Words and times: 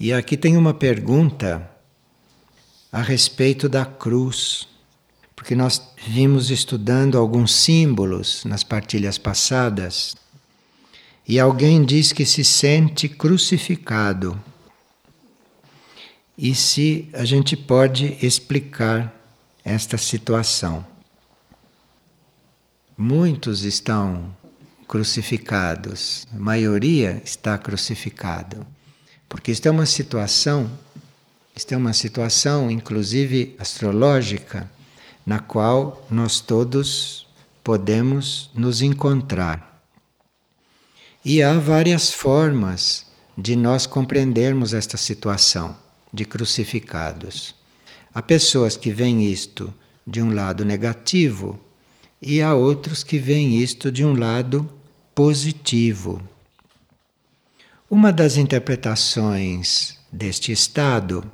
E 0.00 0.14
aqui 0.14 0.34
tem 0.34 0.56
uma 0.56 0.72
pergunta 0.72 1.70
a 2.90 3.02
respeito 3.02 3.68
da 3.68 3.84
cruz, 3.84 4.66
porque 5.36 5.54
nós 5.54 5.92
vimos 6.06 6.50
estudando 6.50 7.18
alguns 7.18 7.54
símbolos 7.54 8.42
nas 8.46 8.64
partilhas 8.64 9.18
passadas 9.18 10.16
e 11.28 11.38
alguém 11.38 11.84
diz 11.84 12.14
que 12.14 12.24
se 12.24 12.42
sente 12.42 13.10
crucificado. 13.10 14.42
E 16.36 16.54
se 16.54 17.10
a 17.12 17.26
gente 17.26 17.54
pode 17.54 18.16
explicar 18.24 19.14
esta 19.62 19.98
situação? 19.98 20.82
Muitos 22.96 23.64
estão 23.64 24.34
crucificados, 24.88 26.26
a 26.34 26.38
maioria 26.38 27.20
está 27.22 27.58
crucificado, 27.58 28.66
porque 29.30 29.52
isto 29.52 29.66
é 29.66 29.70
uma 29.70 29.86
situação, 29.86 30.68
isto 31.54 31.72
é 31.72 31.76
uma 31.76 31.92
situação, 31.92 32.68
inclusive 32.68 33.54
astrológica, 33.60 34.68
na 35.24 35.38
qual 35.38 36.04
nós 36.10 36.40
todos 36.40 37.28
podemos 37.62 38.50
nos 38.52 38.82
encontrar. 38.82 39.80
E 41.24 41.44
há 41.44 41.56
várias 41.58 42.12
formas 42.12 43.06
de 43.38 43.54
nós 43.54 43.86
compreendermos 43.86 44.74
esta 44.74 44.96
situação 44.96 45.76
de 46.12 46.24
crucificados. 46.24 47.54
Há 48.12 48.20
pessoas 48.20 48.76
que 48.76 48.90
veem 48.90 49.30
isto 49.30 49.72
de 50.04 50.20
um 50.20 50.34
lado 50.34 50.64
negativo 50.64 51.60
e 52.20 52.42
há 52.42 52.52
outros 52.52 53.04
que 53.04 53.16
veem 53.16 53.58
isto 53.58 53.92
de 53.92 54.04
um 54.04 54.18
lado 54.18 54.68
positivo. 55.14 56.20
Uma 57.90 58.12
das 58.12 58.36
interpretações 58.36 59.98
deste 60.12 60.52
estado 60.52 61.28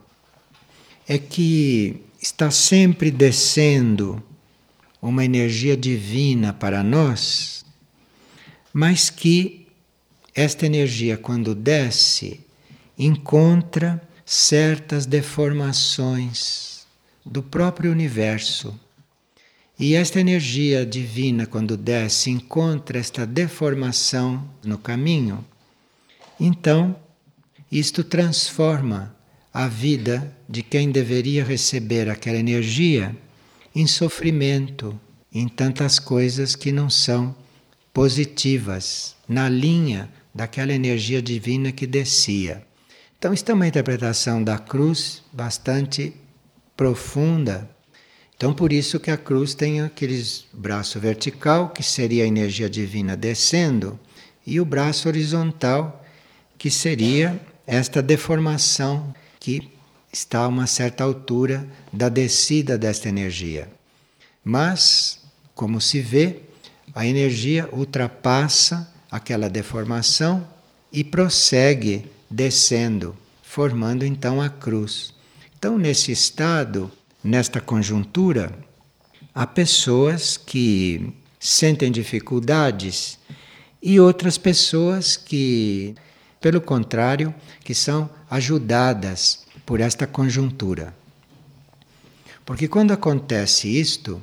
é 1.06 1.18
que 1.18 2.02
está 2.18 2.50
sempre 2.50 3.10
descendo 3.10 4.22
uma 5.02 5.22
energia 5.22 5.76
divina 5.76 6.54
para 6.54 6.82
nós, 6.82 7.62
mas 8.72 9.10
que 9.10 9.68
esta 10.34 10.64
energia, 10.64 11.18
quando 11.18 11.54
desce, 11.54 12.40
encontra 12.98 14.02
certas 14.24 15.04
deformações 15.04 16.86
do 17.22 17.42
próprio 17.42 17.92
universo. 17.92 18.80
E 19.78 19.94
esta 19.94 20.18
energia 20.18 20.86
divina, 20.86 21.44
quando 21.44 21.76
desce, 21.76 22.30
encontra 22.30 22.98
esta 22.98 23.26
deformação 23.26 24.42
no 24.64 24.78
caminho, 24.78 25.44
então 26.38 26.96
isto 27.70 28.04
transforma 28.04 29.16
a 29.52 29.66
vida 29.68 30.36
de 30.48 30.62
quem 30.62 30.90
deveria 30.90 31.44
receber 31.44 32.08
aquela 32.08 32.36
energia 32.36 33.16
em 33.74 33.86
sofrimento, 33.86 34.98
em 35.32 35.48
tantas 35.48 35.98
coisas 35.98 36.54
que 36.54 36.70
não 36.70 36.88
são 36.88 37.34
positivas, 37.92 39.16
na 39.28 39.48
linha 39.48 40.10
daquela 40.34 40.72
energia 40.72 41.22
divina 41.22 41.72
que 41.72 41.86
descia. 41.86 42.62
Então, 43.18 43.32
isto 43.32 43.50
é 43.50 43.54
uma 43.54 43.66
interpretação 43.66 44.44
da 44.44 44.58
cruz 44.58 45.22
bastante 45.32 46.14
profunda. 46.76 47.68
Então, 48.36 48.52
por 48.52 48.72
isso 48.72 49.00
que 49.00 49.10
a 49.10 49.16
cruz 49.16 49.54
tem 49.54 49.80
aqueles 49.80 50.44
braço 50.52 51.00
vertical, 51.00 51.70
que 51.70 51.82
seria 51.82 52.24
a 52.24 52.26
energia 52.26 52.68
divina 52.68 53.16
descendo, 53.16 53.98
e 54.46 54.60
o 54.60 54.64
braço 54.64 55.08
horizontal, 55.08 56.04
que 56.58 56.70
seria 56.70 57.40
esta 57.66 58.02
deformação 58.02 59.14
que 59.40 59.70
está 60.12 60.40
a 60.40 60.48
uma 60.48 60.66
certa 60.66 61.04
altura 61.04 61.68
da 61.92 62.08
descida 62.08 62.78
desta 62.78 63.08
energia. 63.08 63.68
Mas, 64.44 65.20
como 65.54 65.80
se 65.80 66.00
vê, 66.00 66.40
a 66.94 67.06
energia 67.06 67.68
ultrapassa 67.72 68.92
aquela 69.10 69.50
deformação 69.50 70.46
e 70.92 71.04
prossegue 71.04 72.10
descendo, 72.30 73.16
formando 73.42 74.04
então 74.04 74.40
a 74.40 74.48
cruz. 74.48 75.12
Então, 75.58 75.76
nesse 75.76 76.12
estado, 76.12 76.90
nesta 77.22 77.60
conjuntura, 77.60 78.56
há 79.34 79.46
pessoas 79.46 80.36
que 80.36 81.12
sentem 81.38 81.90
dificuldades 81.90 83.18
e 83.82 84.00
outras 84.00 84.38
pessoas 84.38 85.16
que, 85.16 85.94
pelo 86.46 86.60
contrário, 86.60 87.34
que 87.64 87.74
são 87.74 88.08
ajudadas 88.30 89.44
por 89.66 89.80
esta 89.80 90.06
conjuntura. 90.06 90.94
Porque 92.44 92.68
quando 92.68 92.92
acontece 92.92 93.66
isto, 93.68 94.22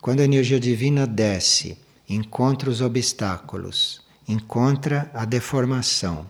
quando 0.00 0.18
a 0.18 0.24
energia 0.24 0.58
divina 0.58 1.06
desce, 1.06 1.78
encontra 2.08 2.68
os 2.68 2.80
obstáculos 2.80 4.02
encontra 4.26 5.08
a 5.14 5.24
deformação. 5.24 6.28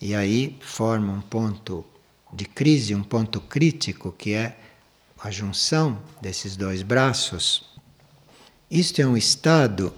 E 0.00 0.14
aí 0.14 0.56
forma 0.60 1.12
um 1.14 1.20
ponto 1.20 1.84
de 2.32 2.44
crise, 2.44 2.94
um 2.94 3.02
ponto 3.02 3.40
crítico, 3.40 4.12
que 4.12 4.34
é 4.34 4.56
a 5.20 5.32
junção 5.32 5.98
desses 6.22 6.56
dois 6.56 6.82
braços. 6.82 7.64
Isto 8.70 9.02
é 9.02 9.06
um 9.06 9.16
estado 9.16 9.92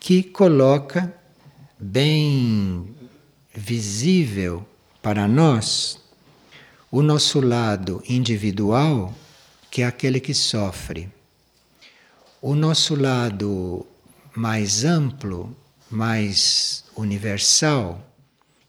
que 0.00 0.22
coloca 0.22 1.14
bem 1.78 3.03
visível 3.54 4.66
para 5.00 5.28
nós 5.28 6.00
o 6.90 7.02
nosso 7.02 7.40
lado 7.40 8.02
individual, 8.08 9.14
que 9.70 9.82
é 9.82 9.86
aquele 9.86 10.20
que 10.20 10.34
sofre. 10.34 11.08
O 12.40 12.54
nosso 12.54 12.94
lado 12.94 13.86
mais 14.34 14.84
amplo, 14.84 15.56
mais 15.90 16.84
universal, 16.96 18.04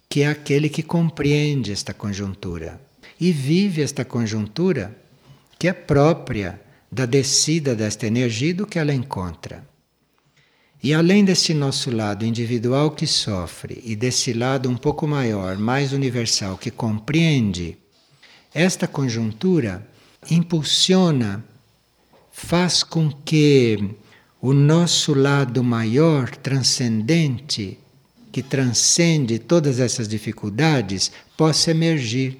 que 0.07 0.21
é 0.21 0.27
aquele 0.27 0.69
que 0.69 0.83
compreende 0.83 1.71
esta 1.71 1.93
conjuntura 1.93 2.79
e 3.19 3.31
vive 3.31 3.81
esta 3.81 4.05
conjuntura 4.05 4.95
que 5.57 5.67
é 5.67 5.73
própria 5.73 6.61
da 6.91 7.05
descida 7.05 7.75
desta 7.75 8.07
energia 8.07 8.53
do 8.53 8.67
que 8.67 8.79
ela 8.79 8.93
encontra. 8.93 9.67
E 10.85 10.93
além 10.93 11.25
desse 11.25 11.51
nosso 11.51 11.89
lado 11.89 12.23
individual 12.23 12.91
que 12.91 13.07
sofre 13.07 13.81
e 13.83 13.95
desse 13.95 14.33
lado 14.33 14.69
um 14.69 14.77
pouco 14.77 15.07
maior, 15.07 15.57
mais 15.57 15.91
universal, 15.93 16.59
que 16.59 16.69
compreende, 16.69 17.75
esta 18.53 18.87
conjuntura 18.87 19.83
impulsiona, 20.29 21.43
faz 22.31 22.83
com 22.83 23.09
que 23.11 23.95
o 24.39 24.53
nosso 24.53 25.15
lado 25.15 25.63
maior, 25.63 26.29
transcendente, 26.35 27.79
que 28.31 28.43
transcende 28.43 29.39
todas 29.39 29.79
essas 29.79 30.07
dificuldades, 30.07 31.11
possa 31.35 31.71
emergir. 31.71 32.37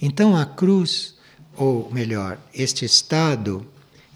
Então 0.00 0.36
a 0.36 0.46
cruz, 0.46 1.16
ou 1.56 1.90
melhor, 1.92 2.38
este 2.54 2.84
estado, 2.84 3.66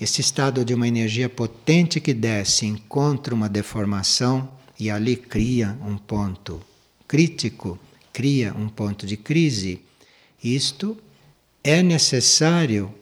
este 0.01 0.21
estado 0.21 0.65
de 0.65 0.75
uma 0.75 0.87
energia 0.87 1.29
potente 1.29 2.01
que 2.01 2.15
desce, 2.15 2.67
encontra 2.67 3.35
uma 3.35 3.49
deformação 3.49 4.49
e 4.79 4.91
ali 4.91 5.17
cria 5.17 5.77
um 5.85 5.99
ponto 5.99 6.63
crítico, 7.07 7.79
cria 8.13 8.55
um 8.55 8.69
ponto 8.69 9.07
de 9.07 9.17
crise. 9.17 9.81
Isto 10.43 10.97
é 11.65 11.83
necessário 11.83 12.95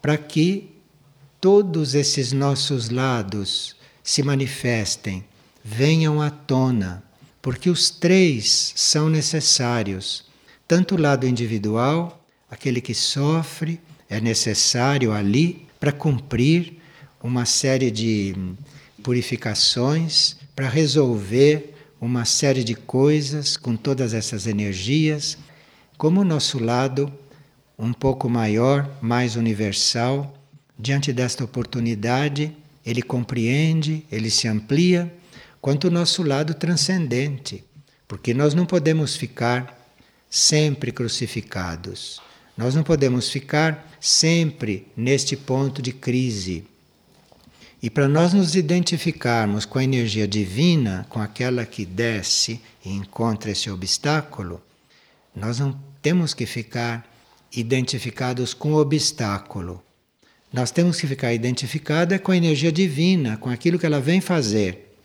para 0.00 0.16
que 0.16 0.70
todos 1.40 1.94
esses 1.94 2.32
nossos 2.32 2.88
lados 2.88 3.74
se 4.02 4.22
manifestem, 4.22 5.24
venham 5.62 6.22
à 6.22 6.30
tona, 6.30 7.02
porque 7.42 7.68
os 7.68 7.90
três 7.90 8.72
são 8.76 9.08
necessários. 9.08 10.24
Tanto 10.68 10.94
o 10.94 11.00
lado 11.00 11.26
individual, 11.26 12.24
aquele 12.48 12.80
que 12.80 12.94
sofre, 12.94 13.80
é 14.08 14.20
necessário 14.20 15.12
ali 15.12 15.66
para 15.84 15.92
cumprir 15.92 16.78
uma 17.22 17.44
série 17.44 17.90
de 17.90 18.34
purificações, 19.02 20.34
para 20.56 20.66
resolver 20.66 21.74
uma 22.00 22.24
série 22.24 22.64
de 22.64 22.74
coisas 22.74 23.58
com 23.58 23.76
todas 23.76 24.14
essas 24.14 24.46
energias, 24.46 25.36
como 25.98 26.22
o 26.22 26.24
nosso 26.24 26.58
lado 26.58 27.12
um 27.78 27.92
pouco 27.92 28.30
maior, 28.30 28.88
mais 29.02 29.36
universal, 29.36 30.34
Diante 30.76 31.12
desta 31.12 31.44
oportunidade, 31.44 32.50
ele 32.84 33.00
compreende, 33.02 34.04
ele 34.10 34.28
se 34.30 34.48
amplia, 34.48 35.14
quanto 35.60 35.88
o 35.88 35.90
nosso 35.90 36.22
lado 36.22 36.54
transcendente, 36.54 37.62
porque 38.08 38.32
nós 38.32 38.54
não 38.54 38.64
podemos 38.66 39.14
ficar 39.14 39.78
sempre 40.28 40.90
crucificados. 40.90 42.20
Nós 42.56 42.74
não 42.74 42.82
podemos 42.82 43.28
ficar 43.28 43.90
sempre 44.00 44.86
neste 44.96 45.36
ponto 45.36 45.82
de 45.82 45.92
crise. 45.92 46.64
E 47.82 47.90
para 47.90 48.08
nós 48.08 48.32
nos 48.32 48.54
identificarmos 48.54 49.64
com 49.64 49.78
a 49.78 49.84
energia 49.84 50.26
divina, 50.26 51.04
com 51.08 51.20
aquela 51.20 51.66
que 51.66 51.84
desce 51.84 52.60
e 52.84 52.90
encontra 52.90 53.50
esse 53.50 53.68
obstáculo, 53.70 54.62
nós 55.34 55.58
não 55.58 55.78
temos 56.00 56.32
que 56.32 56.46
ficar 56.46 57.06
identificados 57.54 58.54
com 58.54 58.72
o 58.72 58.80
obstáculo. 58.80 59.82
Nós 60.52 60.70
temos 60.70 61.00
que 61.00 61.06
ficar 61.06 61.34
identificados 61.34 62.18
com 62.20 62.30
a 62.30 62.36
energia 62.36 62.70
divina, 62.70 63.36
com 63.36 63.50
aquilo 63.50 63.78
que 63.78 63.86
ela 63.86 64.00
vem 64.00 64.20
fazer. 64.20 64.96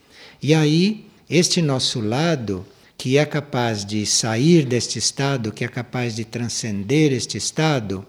E 0.41 0.53
aí, 0.53 1.07
este 1.29 1.61
nosso 1.61 1.99
lado, 1.99 2.65
que 2.99 3.17
é 3.17 3.25
capaz 3.25 3.85
de 3.85 4.05
sair 4.05 4.65
deste 4.65 4.99
estado, 4.99 5.53
que 5.53 5.63
é 5.63 5.69
capaz 5.69 6.17
de 6.17 6.25
transcender 6.25 7.13
este 7.13 7.37
estado, 7.37 8.05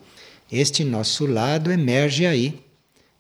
este 0.50 0.82
nosso 0.82 1.26
lado 1.26 1.70
emerge 1.70 2.26
aí. 2.26 2.60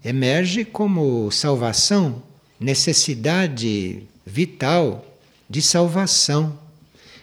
Emerge 0.04 0.64
como 0.64 1.30
salvação, 1.30 2.20
necessidade 2.58 4.02
vital 4.26 5.06
de 5.48 5.62
salvação. 5.62 6.58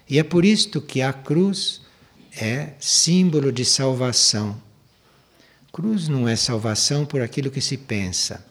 E 0.10 0.18
é 0.18 0.24
por 0.24 0.46
isto 0.46 0.80
que 0.80 1.02
a 1.02 1.12
cruz 1.12 1.82
é 2.34 2.70
símbolo 2.80 3.52
de 3.52 3.66
salvação. 3.66 4.56
Cruz 5.74 6.08
não 6.08 6.26
é 6.26 6.38
salvação 6.38 7.06
por 7.06 7.22
aquilo 7.22 7.52
que 7.52 7.60
se 7.60 7.76
pensa. 7.76 8.46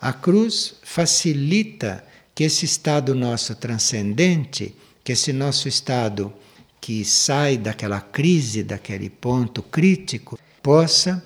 A 0.00 0.12
cruz 0.12 0.74
facilita 0.82 2.04
que 2.34 2.42
esse 2.42 2.64
estado 2.64 3.14
nosso 3.14 3.54
transcendente, 3.54 4.74
que 5.06 5.12
esse 5.12 5.32
nosso 5.32 5.68
estado 5.68 6.32
que 6.80 7.04
sai 7.04 7.56
daquela 7.56 8.00
crise, 8.00 8.64
daquele 8.64 9.08
ponto 9.08 9.62
crítico, 9.62 10.36
possa 10.60 11.24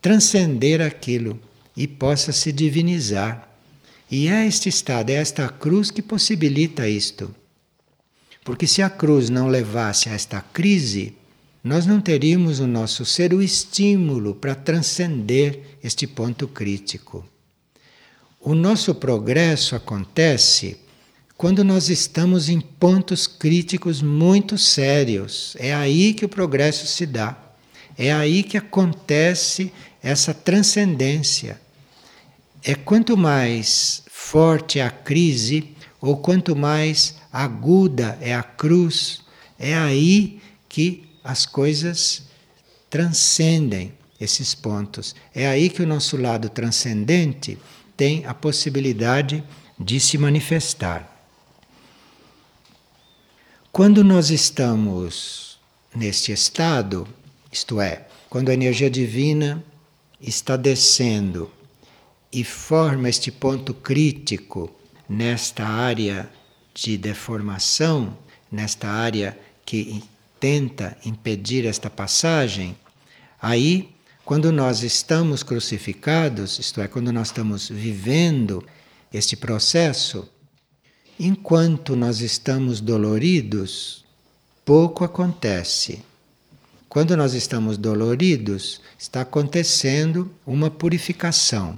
transcender 0.00 0.80
aquilo 0.80 1.38
e 1.76 1.86
possa 1.86 2.32
se 2.32 2.50
divinizar. 2.50 3.46
E 4.10 4.28
é 4.28 4.46
este 4.46 4.70
estado, 4.70 5.10
é 5.10 5.16
esta 5.16 5.50
cruz 5.50 5.90
que 5.90 6.00
possibilita 6.00 6.88
isto. 6.88 7.34
Porque 8.42 8.66
se 8.66 8.80
a 8.80 8.88
cruz 8.88 9.28
não 9.28 9.48
levasse 9.48 10.08
a 10.08 10.14
esta 10.14 10.40
crise, 10.40 11.14
nós 11.62 11.84
não 11.84 12.00
teríamos 12.00 12.58
o 12.58 12.66
nosso 12.66 13.04
ser 13.04 13.34
o 13.34 13.42
estímulo 13.42 14.34
para 14.34 14.54
transcender 14.54 15.76
este 15.84 16.06
ponto 16.06 16.48
crítico. 16.48 17.22
O 18.40 18.54
nosso 18.54 18.94
progresso 18.94 19.76
acontece 19.76 20.87
quando 21.38 21.62
nós 21.62 21.88
estamos 21.88 22.48
em 22.48 22.60
pontos 22.60 23.28
críticos 23.28 24.02
muito 24.02 24.58
sérios. 24.58 25.56
É 25.60 25.72
aí 25.72 26.12
que 26.12 26.24
o 26.24 26.28
progresso 26.28 26.84
se 26.88 27.06
dá. 27.06 27.38
É 27.96 28.12
aí 28.12 28.42
que 28.42 28.56
acontece 28.56 29.72
essa 30.02 30.34
transcendência. 30.34 31.60
É 32.64 32.74
quanto 32.74 33.16
mais 33.16 34.02
forte 34.10 34.80
é 34.80 34.84
a 34.84 34.90
crise, 34.90 35.76
ou 36.00 36.16
quanto 36.16 36.56
mais 36.56 37.14
aguda 37.32 38.18
é 38.20 38.34
a 38.34 38.42
cruz, 38.42 39.20
é 39.56 39.76
aí 39.76 40.40
que 40.68 41.04
as 41.22 41.46
coisas 41.46 42.24
transcendem 42.90 43.92
esses 44.20 44.56
pontos. 44.56 45.14
É 45.32 45.46
aí 45.46 45.70
que 45.70 45.82
o 45.82 45.86
nosso 45.86 46.16
lado 46.16 46.48
transcendente 46.48 47.56
tem 47.96 48.26
a 48.26 48.34
possibilidade 48.34 49.44
de 49.78 50.00
se 50.00 50.18
manifestar. 50.18 51.17
Quando 53.78 54.02
nós 54.02 54.30
estamos 54.30 55.56
neste 55.94 56.32
estado, 56.32 57.06
isto 57.52 57.80
é, 57.80 58.08
quando 58.28 58.48
a 58.48 58.52
energia 58.52 58.90
divina 58.90 59.64
está 60.20 60.56
descendo 60.56 61.48
e 62.32 62.42
forma 62.42 63.08
este 63.08 63.30
ponto 63.30 63.72
crítico 63.72 64.68
nesta 65.08 65.64
área 65.64 66.28
de 66.74 66.98
deformação, 66.98 68.18
nesta 68.50 68.88
área 68.88 69.38
que 69.64 70.02
tenta 70.40 70.96
impedir 71.04 71.64
esta 71.64 71.88
passagem, 71.88 72.76
aí, 73.40 73.94
quando 74.24 74.50
nós 74.50 74.82
estamos 74.82 75.44
crucificados, 75.44 76.58
isto 76.58 76.80
é, 76.80 76.88
quando 76.88 77.12
nós 77.12 77.28
estamos 77.28 77.68
vivendo 77.68 78.60
este 79.12 79.36
processo, 79.36 80.28
enquanto 81.18 81.96
nós 81.96 82.20
estamos 82.20 82.80
doloridos, 82.80 84.04
pouco 84.64 85.04
acontece. 85.04 86.02
Quando 86.88 87.16
nós 87.16 87.34
estamos 87.34 87.76
doloridos, 87.76 88.80
está 88.98 89.22
acontecendo 89.22 90.30
uma 90.46 90.70
purificação. 90.70 91.76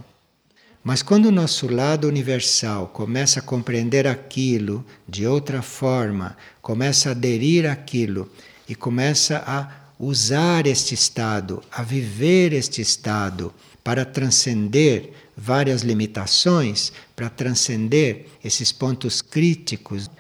Mas 0.83 1.03
quando 1.03 1.27
o 1.27 1.33
nosso 1.33 1.67
lado 1.73 2.07
universal 2.07 2.89
começa 2.89 3.41
a 3.41 3.43
compreender 3.43 4.07
aquilo 4.07 4.85
de 5.09 5.27
outra 5.27 5.63
forma, 5.63 6.37
começa 6.63 7.09
a 7.09 7.13
aderir 7.13 7.71
àquilo 7.71 8.31
e 8.69 8.75
começa 8.75 9.43
a 9.47 9.81
usar 10.01 10.67
este 10.67 10.95
estado, 10.95 11.63
a 11.71 11.83
viver 11.83 12.55
este 12.55 12.81
estado 12.81 13.53
para 13.85 14.07
transcender 14.07 15.13
várias 15.37 15.83
limitações, 15.83 16.91
para 17.15 17.29
transcender 17.29 18.27
esses 18.43 18.73
pontos 18.73 19.21
críticos. 19.21 20.11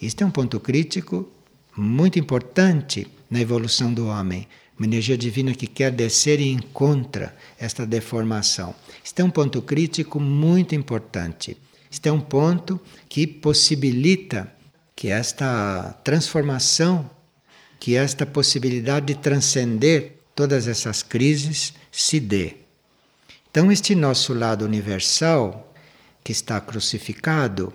Este 0.00 0.22
é 0.22 0.26
um 0.26 0.30
ponto 0.30 0.58
crítico 0.58 1.28
muito 1.76 2.18
importante 2.18 3.06
na 3.30 3.38
evolução 3.38 3.92
do 3.92 4.06
homem. 4.06 4.48
Uma 4.78 4.86
energia 4.86 5.18
divina 5.18 5.52
que 5.52 5.66
quer 5.66 5.92
descer 5.92 6.40
e 6.40 6.50
encontra 6.50 7.36
esta 7.58 7.84
deformação. 7.84 8.74
Este 9.04 9.20
é 9.20 9.24
um 9.24 9.30
ponto 9.30 9.60
crítico 9.60 10.18
muito 10.18 10.74
importante. 10.74 11.58
Este 11.90 12.08
é 12.08 12.12
um 12.12 12.20
ponto 12.20 12.80
que 13.08 13.26
possibilita 13.26 14.50
que 14.96 15.08
esta 15.08 15.98
transformação 16.02 17.10
que 17.78 17.96
esta 17.96 18.26
possibilidade 18.26 19.06
de 19.06 19.14
transcender 19.16 20.18
todas 20.34 20.68
essas 20.68 21.02
crises 21.02 21.72
se 21.90 22.20
dê. 22.20 22.56
Então, 23.50 23.72
este 23.72 23.94
nosso 23.94 24.34
lado 24.34 24.64
universal, 24.64 25.72
que 26.22 26.32
está 26.32 26.60
crucificado, 26.60 27.72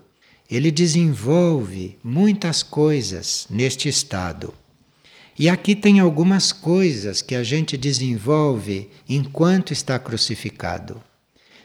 ele 0.49 0.71
desenvolve 0.71 1.97
muitas 2.03 2.61
coisas 2.61 3.47
neste 3.49 3.89
estado. 3.89 4.53
E 5.37 5.49
aqui 5.49 5.75
tem 5.75 5.99
algumas 5.99 6.51
coisas 6.51 7.21
que 7.21 7.33
a 7.33 7.43
gente 7.43 7.75
desenvolve 7.75 8.89
enquanto 9.09 9.73
está 9.73 9.97
crucificado. 9.97 11.01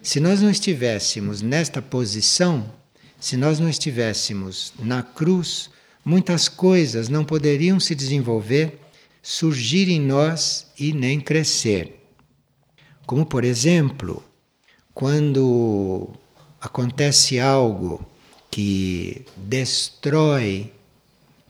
Se 0.03 0.21
nós 0.21 0.41
não 0.41 0.51
estivéssemos 0.51 1.43
nesta 1.43 1.83
posição, 1.83 2.73
se 3.21 3.37
nós 3.37 3.59
não 3.61 3.69
estivéssemos 3.69 4.73
na 4.79 5.03
cruz, 5.03 5.71
muitas 6.05 6.49
coisas 6.49 7.09
não 7.09 7.25
poderiam 7.25 7.79
se 7.79 7.95
desenvolver, 7.95 8.79
surgir 9.23 9.89
em 9.89 10.01
nós 10.01 10.67
e 10.79 10.93
nem 10.93 11.21
crescer. 11.21 11.99
Como, 13.07 13.25
por 13.25 13.45
exemplo, 13.45 14.23
quando 14.95 16.11
acontece 16.61 17.39
algo 17.39 18.05
que 18.51 19.25
destrói 19.37 20.73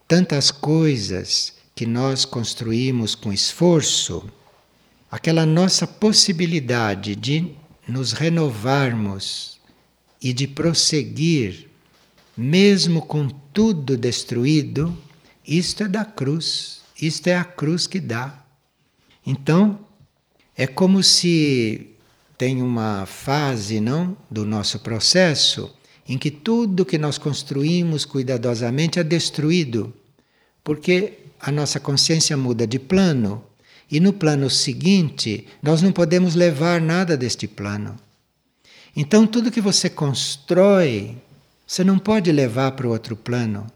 tantas 0.06 0.50
coisas 0.50 1.54
que 1.74 1.86
nós 1.86 2.24
construímos 2.24 3.14
com 3.14 3.32
esforço, 3.32 4.28
aquela 5.10 5.46
nossa 5.46 5.86
possibilidade 5.86 7.14
de 7.14 7.52
nos 7.86 8.12
renovarmos 8.12 9.58
e 10.20 10.32
de 10.32 10.46
prosseguir 10.46 11.67
mesmo 12.38 13.02
com 13.02 13.28
tudo 13.28 13.96
destruído, 13.96 14.96
isto 15.44 15.82
é 15.82 15.88
da 15.88 16.04
cruz, 16.04 16.82
isto 17.02 17.26
é 17.26 17.36
a 17.36 17.42
cruz 17.42 17.88
que 17.88 17.98
dá. 17.98 18.44
Então, 19.26 19.80
é 20.56 20.64
como 20.64 21.02
se 21.02 21.90
tem 22.38 22.62
uma 22.62 23.06
fase, 23.06 23.80
não, 23.80 24.16
do 24.30 24.44
nosso 24.46 24.78
processo 24.78 25.74
em 26.08 26.16
que 26.16 26.30
tudo 26.30 26.86
que 26.86 26.96
nós 26.96 27.18
construímos 27.18 28.04
cuidadosamente 28.04 29.00
é 29.00 29.04
destruído, 29.04 29.92
porque 30.62 31.14
a 31.40 31.50
nossa 31.50 31.80
consciência 31.80 32.36
muda 32.36 32.68
de 32.68 32.78
plano 32.78 33.42
e 33.90 33.98
no 33.98 34.12
plano 34.12 34.48
seguinte 34.48 35.44
nós 35.60 35.82
não 35.82 35.90
podemos 35.90 36.36
levar 36.36 36.80
nada 36.80 37.16
deste 37.16 37.48
plano. 37.48 37.96
Então 38.94 39.26
tudo 39.26 39.50
que 39.50 39.60
você 39.60 39.90
constrói 39.90 41.16
você 41.68 41.84
não 41.84 41.98
pode 41.98 42.32
levar 42.32 42.72
para 42.72 42.86
o 42.86 42.90
outro 42.90 43.14
plano. 43.14 43.66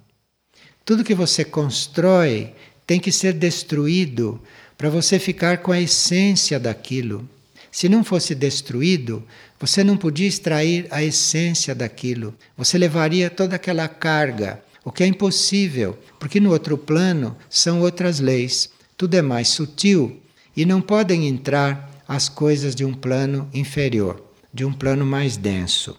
Tudo 0.82 1.04
que 1.04 1.14
você 1.14 1.44
constrói 1.44 2.54
tem 2.87 2.99
que 2.99 3.12
ser 3.12 3.34
destruído 3.34 4.40
para 4.78 4.88
você 4.88 5.18
ficar 5.18 5.58
com 5.58 5.70
a 5.70 5.78
essência 5.78 6.58
daquilo. 6.58 7.28
Se 7.70 7.90
não 7.90 8.02
fosse 8.02 8.34
destruído, 8.34 9.22
você 9.61 9.84
não 9.84 9.99
podia 9.99 10.26
extrair 10.26 10.87
a 10.90 11.04
essência 11.04 11.75
daquilo. 11.75 12.34
Você 12.56 12.78
levaria 12.78 13.28
toda 13.28 13.56
aquela 13.56 13.87
carga, 13.87 14.64
o 14.82 14.90
que 14.90 15.04
é 15.04 15.06
impossível, 15.06 15.99
porque 16.18 16.40
no 16.40 16.50
outro 16.50 16.78
plano 16.78 17.37
são 17.50 17.82
outras 17.82 18.20
leis. 18.20 18.70
Tudo 18.96 19.16
é 19.16 19.22
mais 19.22 19.49
sutil 19.49 20.18
e 20.56 20.64
não 20.64 20.80
podem 20.80 21.28
entrar 21.28 22.02
as 22.08 22.30
coisas 22.30 22.75
de 22.75 22.87
um 22.87 22.94
plano 22.94 23.50
inferior, 23.52 24.22
de 24.52 24.64
um 24.64 24.72
plano 24.72 25.04
mais 25.04 25.37
denso. 25.37 25.94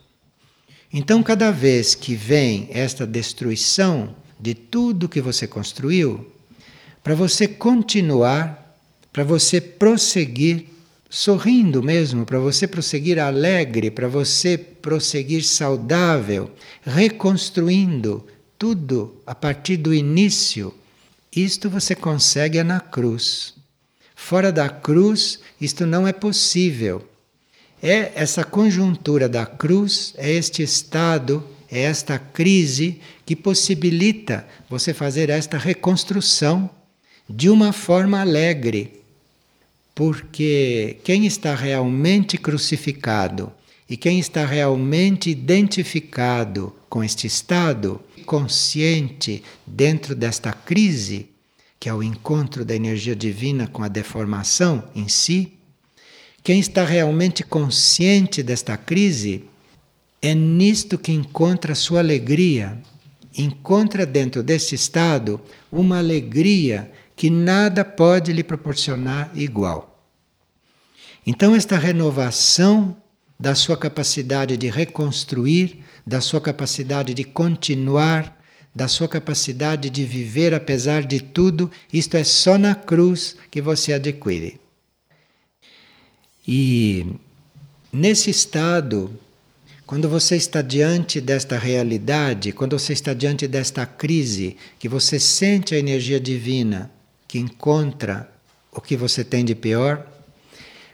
Então, 0.94 1.24
cada 1.24 1.50
vez 1.50 1.96
que 1.96 2.14
vem 2.14 2.70
esta 2.72 3.08
destruição 3.08 4.16
de 4.40 4.54
tudo 4.54 5.10
que 5.10 5.20
você 5.20 5.48
construiu, 5.48 6.32
para 7.04 7.16
você 7.16 7.48
continuar, 7.48 8.78
para 9.12 9.24
você 9.24 9.60
prosseguir 9.60 10.68
sorrindo 11.10 11.82
mesmo, 11.82 12.26
para 12.26 12.40
você 12.40 12.68
prosseguir 12.68 13.20
alegre, 13.20 13.92
para 13.92 14.08
você 14.08 14.58
prosseguir 14.58 15.44
saudável, 15.44 16.52
reconstruindo 16.84 18.26
tudo 18.58 19.16
a 19.26 19.36
partir 19.36 19.78
do 19.78 19.94
início. 19.94 20.74
Isto 21.36 21.70
você 21.70 21.96
consegue 21.96 22.58
é 22.58 22.64
na 22.64 22.80
cruz. 22.80 23.54
Fora 24.16 24.52
da 24.52 24.70
cruz, 24.70 25.40
isto 25.60 25.86
não 25.86 26.08
é 26.08 26.14
possível. 26.14 27.08
É 27.86 28.14
essa 28.16 28.46
conjuntura 28.46 29.28
da 29.28 29.46
cruz, 29.46 30.14
é 30.18 30.32
este 30.32 30.64
estado, 30.64 31.46
é 31.70 31.82
esta 31.82 32.18
crise 32.18 33.02
que 33.26 33.36
possibilita 33.36 34.48
você 34.70 34.94
fazer 34.94 35.30
esta 35.30 35.58
reconstrução 35.58 36.70
de 37.30 37.50
uma 37.50 37.74
forma 37.74 38.22
alegre. 38.22 39.02
Porque 39.94 40.96
quem 41.04 41.26
está 41.26 41.54
realmente 41.54 42.38
crucificado 42.38 43.52
e 43.90 43.98
quem 43.98 44.18
está 44.18 44.46
realmente 44.46 45.30
identificado 45.30 46.74
com 46.88 47.04
este 47.04 47.28
estado, 47.28 48.00
consciente 48.26 49.44
dentro 49.68 50.16
desta 50.16 50.54
crise, 50.54 51.28
que 51.82 51.90
é 51.90 51.94
o 51.94 52.02
encontro 52.02 52.64
da 52.64 52.74
energia 52.74 53.14
divina 53.14 53.68
com 53.68 53.84
a 53.84 53.90
deformação 53.90 54.86
em 54.96 55.10
si, 55.10 55.52
quem 56.44 56.60
está 56.60 56.84
realmente 56.84 57.42
consciente 57.42 58.44
desta 58.44 58.76
crise 58.76 59.46
é 60.22 60.36
nisto 60.36 60.98
que 60.98 61.14
encontra 61.14 61.74
sua 61.74 62.00
alegria. 62.00 62.78
Encontra 63.38 64.06
dentro 64.06 64.44
desse 64.44 64.76
estado 64.76 65.40
uma 65.72 66.00
alegria 66.00 66.92
que 67.16 67.30
nada 67.30 67.86
pode 67.86 68.34
lhe 68.34 68.44
proporcionar 68.44 69.32
igual. 69.34 70.06
Então, 71.26 71.56
esta 71.56 71.78
renovação 71.78 72.98
da 73.40 73.56
sua 73.56 73.78
capacidade 73.78 74.58
de 74.58 74.70
reconstruir, 74.70 75.80
da 76.06 76.20
sua 76.20 76.42
capacidade 76.42 77.14
de 77.14 77.24
continuar, 77.24 78.38
da 78.76 78.90
sua 78.90 79.08
capacidade 79.08 79.90
de 79.90 80.04
viver 80.04 80.54
apesar 80.54 81.04
de 81.04 81.22
tudo, 81.22 81.72
isto 81.92 82.18
é 82.18 82.24
só 82.26 82.58
na 82.58 82.76
cruz 82.76 83.38
que 83.50 83.62
você 83.62 83.94
adquire. 83.94 84.63
E 86.48 87.06
nesse 87.92 88.30
estado, 88.30 89.12
quando 89.86 90.10
você 90.10 90.36
está 90.36 90.62
diante 90.62 91.22
desta 91.22 91.58
realidade, 91.58 92.52
quando 92.52 92.78
você 92.78 92.94
está 92.94 93.14
diante 93.14 93.48
desta 93.48 93.86
crise, 93.86 94.58
que 94.80 94.90
você 94.90 95.20
sente 95.20 95.74
a 95.74 95.80
energia 95.80 96.20
divina 96.20 96.92
que 97.28 97.40
encontra 97.40 98.30
o 98.72 98.82
que 98.82 98.96
você 98.96 99.24
tem 99.24 99.46
de 99.46 99.56
pior, 99.56 100.06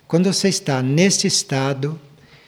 quando 0.08 0.32
você 0.32 0.50
está 0.50 0.82
neste 0.82 1.27
estado, 1.27 2.00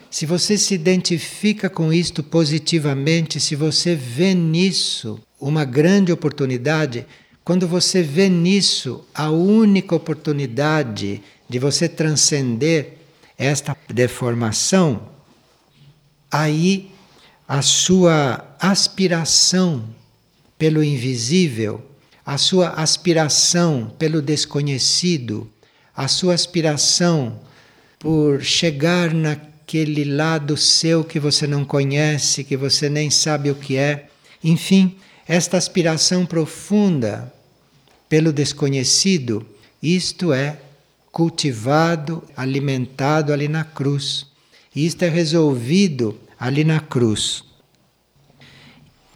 se 0.09 0.25
você 0.25 0.57
se 0.57 0.73
identifica 0.73 1.69
com 1.69 1.93
isto 1.93 2.21
positivamente, 2.21 3.39
se 3.39 3.55
você 3.55 3.95
vê 3.95 4.33
nisso 4.33 5.19
uma 5.39 5.63
grande 5.63 6.11
oportunidade, 6.11 7.05
quando 7.43 7.67
você 7.67 8.03
vê 8.03 8.29
nisso 8.29 9.05
a 9.13 9.31
única 9.31 9.95
oportunidade 9.95 11.21
de 11.51 11.59
você 11.59 11.89
transcender 11.89 12.93
esta 13.37 13.75
deformação, 13.89 15.09
aí 16.31 16.89
a 17.45 17.61
sua 17.61 18.55
aspiração 18.57 19.83
pelo 20.57 20.81
invisível, 20.81 21.85
a 22.25 22.37
sua 22.37 22.69
aspiração 22.69 23.93
pelo 23.99 24.21
desconhecido, 24.21 25.51
a 25.93 26.07
sua 26.07 26.35
aspiração 26.35 27.41
por 27.99 28.41
chegar 28.41 29.13
naquele 29.13 30.05
lado 30.05 30.55
seu 30.55 31.03
que 31.03 31.19
você 31.19 31.45
não 31.45 31.65
conhece, 31.65 32.45
que 32.45 32.55
você 32.55 32.87
nem 32.87 33.09
sabe 33.09 33.51
o 33.51 33.55
que 33.55 33.75
é, 33.75 34.07
enfim, 34.41 34.95
esta 35.27 35.57
aspiração 35.57 36.25
profunda 36.25 37.29
pelo 38.07 38.31
desconhecido, 38.31 39.45
isto 39.83 40.31
é 40.31 40.57
cultivado, 41.11 42.23
alimentado 42.35 43.33
ali 43.33 43.47
na 43.47 43.63
cruz. 43.63 44.27
E 44.75 44.85
isto 44.85 45.03
é 45.03 45.09
resolvido 45.09 46.19
ali 46.39 46.63
na 46.63 46.79
cruz. 46.79 47.43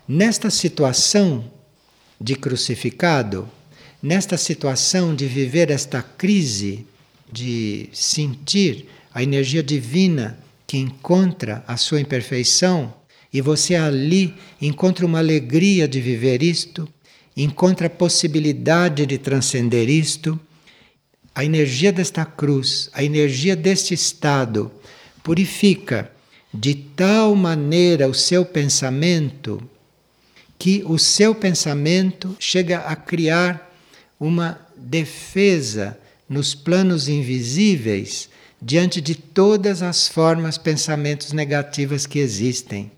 Nesta 0.08 0.50
situação 0.50 1.52
de 2.20 2.36
crucificado, 2.36 3.50
nesta 4.02 4.38
situação 4.38 5.16
de 5.16 5.26
viver 5.26 5.72
esta 5.72 6.02
crise, 6.02 6.86
de 7.32 7.90
sentir 7.92 8.88
a 9.14 9.24
energia 9.24 9.64
divina 9.64 10.38
que 10.68 10.78
encontra 10.78 11.64
a 11.68 11.78
sua 11.78 12.02
imperfeição, 12.02 12.94
e 13.34 13.42
você 13.42 13.76
ali 13.76 14.34
encontra 14.62 15.06
uma 15.06 15.20
alegria 15.20 15.88
de 15.88 16.00
viver 16.00 16.42
isto, 16.42 16.88
encontra 17.36 17.88
a 17.88 17.90
possibilidade 17.90 19.06
de 19.06 19.18
transcender 19.18 19.90
isto. 19.90 20.40
A 21.36 21.44
energia 21.44 21.92
desta 21.92 22.24
cruz, 22.24 22.90
a 22.94 23.04
energia 23.04 23.56
deste 23.56 23.94
estado, 23.94 24.72
purifica 25.22 26.10
de 26.54 26.74
tal 26.74 27.36
maneira 27.36 28.08
o 28.08 28.14
seu 28.14 28.46
pensamento 28.46 29.62
que 30.58 30.82
o 30.86 30.98
seu 30.98 31.36
pensamento 31.36 32.36
chega 32.40 32.80
a 32.80 32.96
criar 32.96 33.76
uma 34.18 34.60
defesa 34.78 36.00
nos 36.30 36.56
planos 36.56 37.10
invisíveis 37.10 38.30
diante 38.62 39.02
de 39.02 39.16
todas 39.16 39.82
as 39.82 40.08
formas 40.08 40.58
pensamentos 40.58 41.34
negativas 41.34 42.06
que 42.06 42.20
existem. 42.20 42.90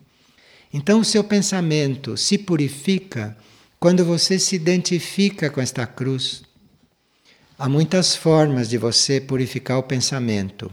Então, 0.72 1.00
o 1.00 1.06
seu 1.06 1.24
pensamento 1.24 2.16
se 2.16 2.38
purifica 2.38 3.36
quando 3.80 4.06
você 4.06 4.38
se 4.38 4.56
identifica 4.56 5.50
com 5.50 5.60
esta 5.60 5.88
cruz. 5.88 6.44
Há 7.58 7.68
muitas 7.68 8.16
formas 8.16 8.70
de 8.70 8.78
você 8.78 9.20
purificar 9.20 9.80
o 9.80 9.84
pensamento, 9.84 10.72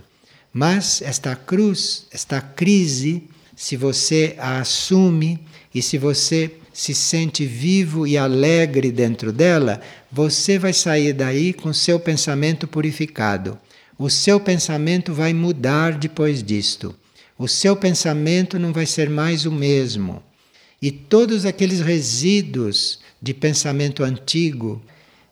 mas 0.53 1.01
esta 1.03 1.35
cruz, 1.35 2.07
esta 2.11 2.41
crise, 2.41 3.25
se 3.57 3.77
você 3.77 4.35
a 4.39 4.61
assume 4.61 5.41
e 5.75 5.81
se 5.81 5.97
você 5.99 6.53
se 6.73 6.95
sente 6.95 7.47
vivo 7.47 8.07
e 8.07 8.19
alegre 8.19 8.91
dentro 8.93 9.33
dela, 9.33 9.81
você 10.11 10.59
vai 10.59 10.73
sair 10.73 11.13
daí 11.13 11.53
com 11.53 11.73
seu 11.73 11.99
pensamento 11.99 12.67
purificado. 12.67 13.59
O 13.99 14.11
seu 14.11 14.41
pensamento 14.41 15.15
vai 15.15 15.33
mudar 15.33 15.93
depois 15.97 16.43
disto 16.43 16.95
o 17.39 17.49
seu 17.49 17.75
pensamento 17.75 18.59
não 18.59 18.73
vai 18.73 18.87
ser 18.87 19.11
mais 19.11 19.45
o 19.45 19.51
mesmo. 19.51 20.23
E 20.81 20.91
todos 20.91 21.45
aqueles 21.45 21.81
resíduos 21.81 23.01
de 23.21 23.35
pensamento 23.35 24.05
antigo, 24.05 24.83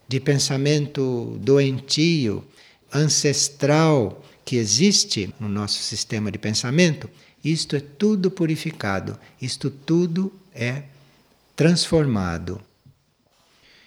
de 0.09 0.21
pensamento 0.21 1.39
doentio, 1.41 2.45
ancestral 2.93 4.23
que 4.45 4.57
existe 4.57 5.33
no 5.41 5.49
nosso 5.49 5.79
sistema 5.83 6.31
de 6.31 6.39
pensamento, 6.39 7.09
isto 7.45 7.75
é 7.75 7.81
tudo 7.81 8.31
purificado, 8.31 9.19
isto 9.41 9.71
tudo 9.71 10.33
é 10.55 10.83
transformado. 11.57 12.61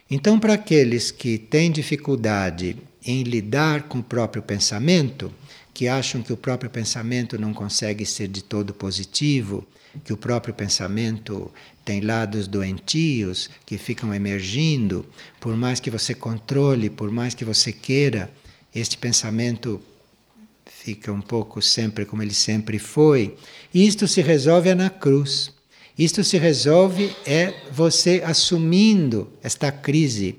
Então, 0.10 0.40
para 0.40 0.54
aqueles 0.54 1.12
que 1.12 1.38
têm 1.38 1.72
dificuldade 1.72 2.78
em 3.04 3.24
lidar 3.24 3.84
com 3.84 4.00
o 4.00 4.04
próprio 4.04 4.42
pensamento, 4.42 5.32
que 5.76 5.90
acham 5.90 6.24
que 6.24 6.32
o 6.32 6.38
próprio 6.38 6.70
pensamento 6.70 7.38
não 7.38 7.54
consegue 7.54 8.06
ser 8.06 8.30
de 8.30 8.42
todo 8.42 8.74
positivo, 8.74 9.68
que 10.06 10.14
o 10.14 10.18
próprio 10.18 10.54
pensamento 10.54 11.52
tem 11.84 12.00
lados 12.00 12.48
doentios 12.48 13.50
que 13.66 13.78
ficam 13.78 14.14
emergindo, 14.14 15.06
por 15.38 15.56
mais 15.58 15.82
que 15.82 15.92
você 15.92 16.16
controle, 16.16 16.90
por 16.90 17.12
mais 17.12 17.34
que 17.34 17.44
você 17.44 17.74
queira, 17.74 18.32
este 18.74 18.98
pensamento 18.98 19.82
fica 20.66 21.12
um 21.12 21.20
pouco 21.20 21.62
sempre 21.62 22.06
como 22.06 22.24
ele 22.24 22.34
sempre 22.34 22.80
foi. 22.80 23.36
Isto 23.74 24.08
se 24.08 24.22
resolve 24.22 24.70
é 24.70 24.76
na 24.76 24.90
cruz. 24.90 25.52
Isto 26.00 26.24
se 26.24 26.38
resolve 26.38 27.14
é 27.26 27.54
você 27.70 28.22
assumindo 28.26 29.30
esta 29.44 29.74
crise. 29.74 30.38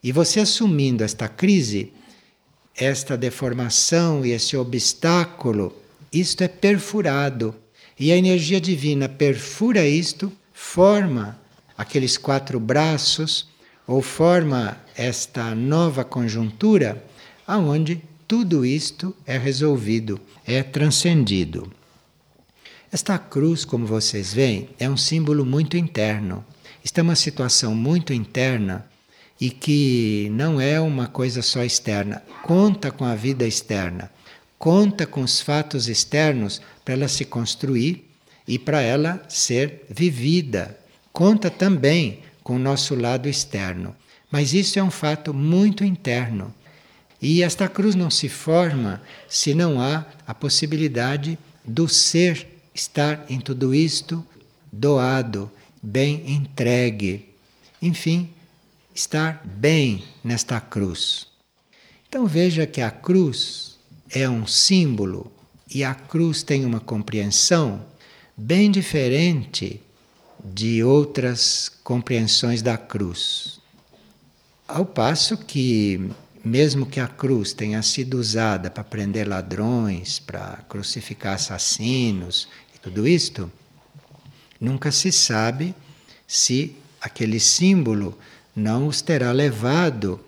E 0.00 0.12
você 0.12 0.38
assumindo 0.38 1.02
esta 1.02 1.26
crise, 1.26 1.92
esta 2.76 3.16
deformação 3.16 4.24
e 4.24 4.32
esse 4.32 4.56
obstáculo, 4.56 5.74
isto 6.12 6.42
é 6.42 6.48
perfurado. 6.48 7.54
E 7.98 8.12
a 8.12 8.16
energia 8.16 8.60
divina 8.60 9.08
perfura 9.08 9.86
isto, 9.86 10.30
forma 10.52 11.38
aqueles 11.76 12.18
quatro 12.18 12.60
braços, 12.60 13.48
ou 13.86 14.02
forma 14.02 14.78
esta 14.94 15.54
nova 15.54 16.04
conjuntura, 16.04 17.02
aonde 17.46 18.02
tudo 18.28 18.66
isto 18.66 19.14
é 19.24 19.38
resolvido, 19.38 20.20
é 20.44 20.62
transcendido. 20.62 21.72
Esta 22.92 23.18
cruz, 23.18 23.64
como 23.64 23.86
vocês 23.86 24.34
veem, 24.34 24.68
é 24.78 24.88
um 24.90 24.96
símbolo 24.96 25.44
muito 25.44 25.76
interno. 25.76 26.44
Está 26.84 27.02
uma 27.02 27.16
situação 27.16 27.74
muito 27.74 28.12
interna 28.12 28.86
e 29.40 29.50
que 29.50 30.28
não 30.32 30.60
é 30.60 30.80
uma 30.80 31.06
coisa 31.06 31.42
só 31.42 31.62
externa, 31.62 32.22
conta 32.42 32.90
com 32.90 33.04
a 33.04 33.14
vida 33.14 33.46
externa, 33.46 34.10
conta 34.58 35.06
com 35.06 35.22
os 35.22 35.40
fatos 35.40 35.88
externos 35.88 36.60
para 36.84 36.94
ela 36.94 37.08
se 37.08 37.24
construir 37.24 38.08
e 38.46 38.58
para 38.58 38.80
ela 38.80 39.22
ser 39.28 39.84
vivida. 39.90 40.78
Conta 41.12 41.50
também 41.50 42.20
com 42.42 42.56
o 42.56 42.60
nosso 42.60 42.94
lado 42.94 43.28
externo. 43.28 43.94
Mas 44.30 44.52
isso 44.52 44.78
é 44.78 44.82
um 44.82 44.90
fato 44.90 45.32
muito 45.32 45.84
interno. 45.84 46.54
E 47.20 47.42
esta 47.42 47.68
cruz 47.68 47.94
não 47.94 48.10
se 48.10 48.28
forma 48.28 49.00
se 49.28 49.54
não 49.54 49.80
há 49.80 50.04
a 50.26 50.34
possibilidade 50.34 51.38
do 51.64 51.88
ser 51.88 52.46
estar 52.74 53.24
em 53.28 53.40
tudo 53.40 53.74
isto 53.74 54.24
doado, 54.70 55.50
bem 55.82 56.22
entregue. 56.30 57.26
Enfim, 57.80 58.28
estar 58.96 59.42
bem 59.44 60.02
nesta 60.24 60.58
cruz. 60.58 61.26
Então 62.08 62.26
veja 62.26 62.66
que 62.66 62.80
a 62.80 62.90
cruz 62.90 63.76
é 64.10 64.28
um 64.28 64.46
símbolo 64.46 65.30
e 65.72 65.84
a 65.84 65.94
cruz 65.94 66.42
tem 66.42 66.64
uma 66.64 66.80
compreensão 66.80 67.84
bem 68.34 68.70
diferente 68.70 69.82
de 70.42 70.82
outras 70.82 71.70
compreensões 71.84 72.62
da 72.62 72.78
cruz. 72.78 73.60
Ao 74.66 74.86
passo 74.86 75.36
que, 75.36 76.10
mesmo 76.42 76.86
que 76.86 76.98
a 76.98 77.06
cruz 77.06 77.52
tenha 77.52 77.82
sido 77.82 78.18
usada 78.18 78.70
para 78.70 78.82
prender 78.82 79.28
ladrões, 79.28 80.18
para 80.18 80.64
crucificar 80.68 81.34
assassinos 81.34 82.48
e 82.74 82.78
tudo 82.78 83.06
isto, 83.06 83.52
nunca 84.58 84.90
se 84.90 85.12
sabe 85.12 85.74
se 86.26 86.74
aquele 87.00 87.38
símbolo 87.38 88.18
não 88.56 88.88
os 88.88 89.02
terá 89.02 89.30
levado 89.32 90.18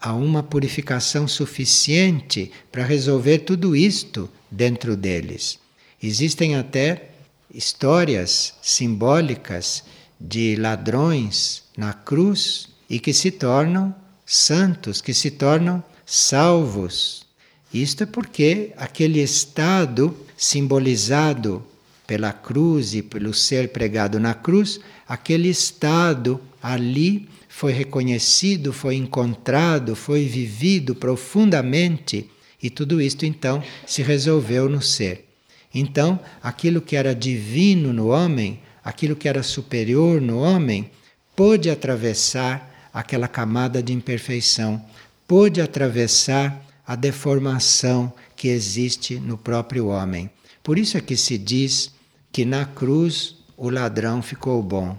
a 0.00 0.12
uma 0.12 0.42
purificação 0.42 1.28
suficiente 1.28 2.50
para 2.72 2.84
resolver 2.84 3.38
tudo 3.38 3.76
isto 3.76 4.28
dentro 4.50 4.96
deles. 4.96 5.58
Existem 6.02 6.56
até 6.56 7.10
histórias 7.54 8.54
simbólicas 8.60 9.84
de 10.20 10.56
ladrões 10.56 11.62
na 11.76 11.92
cruz 11.92 12.68
e 12.90 12.98
que 12.98 13.12
se 13.12 13.30
tornam 13.30 13.94
santos, 14.26 15.00
que 15.00 15.14
se 15.14 15.30
tornam 15.30 15.82
salvos. 16.04 17.24
Isto 17.72 18.02
é 18.02 18.06
porque 18.06 18.72
aquele 18.76 19.20
estado 19.20 20.16
simbolizado 20.36 21.64
pela 22.08 22.32
cruz 22.32 22.94
e 22.94 23.02
pelo 23.02 23.34
ser 23.34 23.68
pregado 23.68 24.18
na 24.18 24.32
cruz, 24.32 24.80
aquele 25.06 25.50
estado 25.50 26.40
ali 26.62 27.28
foi 27.50 27.70
reconhecido, 27.70 28.72
foi 28.72 28.94
encontrado, 28.94 29.94
foi 29.94 30.24
vivido 30.24 30.94
profundamente 30.94 32.30
e 32.62 32.70
tudo 32.70 32.98
isto 32.98 33.26
então 33.26 33.62
se 33.86 34.00
resolveu 34.02 34.70
no 34.70 34.80
ser. 34.80 35.26
Então, 35.74 36.18
aquilo 36.42 36.80
que 36.80 36.96
era 36.96 37.14
divino 37.14 37.92
no 37.92 38.08
homem, 38.08 38.58
aquilo 38.82 39.14
que 39.14 39.28
era 39.28 39.42
superior 39.42 40.18
no 40.18 40.38
homem, 40.38 40.90
pôde 41.36 41.68
atravessar 41.68 42.88
aquela 42.90 43.28
camada 43.28 43.82
de 43.82 43.92
imperfeição, 43.92 44.82
pôde 45.26 45.60
atravessar 45.60 46.64
a 46.86 46.96
deformação 46.96 48.10
que 48.34 48.48
existe 48.48 49.16
no 49.16 49.36
próprio 49.36 49.88
homem. 49.88 50.30
Por 50.62 50.78
isso 50.78 50.96
é 50.96 51.02
que 51.02 51.14
se 51.14 51.36
diz 51.36 51.97
que 52.32 52.44
na 52.44 52.64
cruz 52.64 53.36
o 53.56 53.70
ladrão 53.70 54.22
ficou 54.22 54.62
bom. 54.62 54.98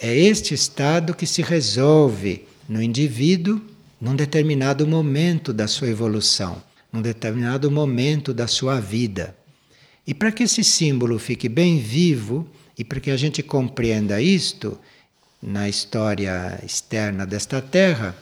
É 0.00 0.16
este 0.16 0.54
estado 0.54 1.14
que 1.14 1.26
se 1.26 1.42
resolve 1.42 2.44
no 2.68 2.82
indivíduo 2.82 3.60
num 4.00 4.14
determinado 4.14 4.86
momento 4.86 5.52
da 5.52 5.66
sua 5.66 5.88
evolução, 5.88 6.62
num 6.92 7.02
determinado 7.02 7.70
momento 7.70 8.32
da 8.32 8.46
sua 8.46 8.80
vida. 8.80 9.36
E 10.06 10.14
para 10.14 10.32
que 10.32 10.44
esse 10.44 10.62
símbolo 10.62 11.18
fique 11.18 11.48
bem 11.48 11.78
vivo 11.78 12.48
e 12.76 12.84
para 12.84 13.00
que 13.00 13.10
a 13.10 13.16
gente 13.16 13.42
compreenda 13.42 14.20
isto 14.20 14.78
na 15.42 15.68
história 15.68 16.58
externa 16.64 17.26
desta 17.26 17.60
terra, 17.60 18.16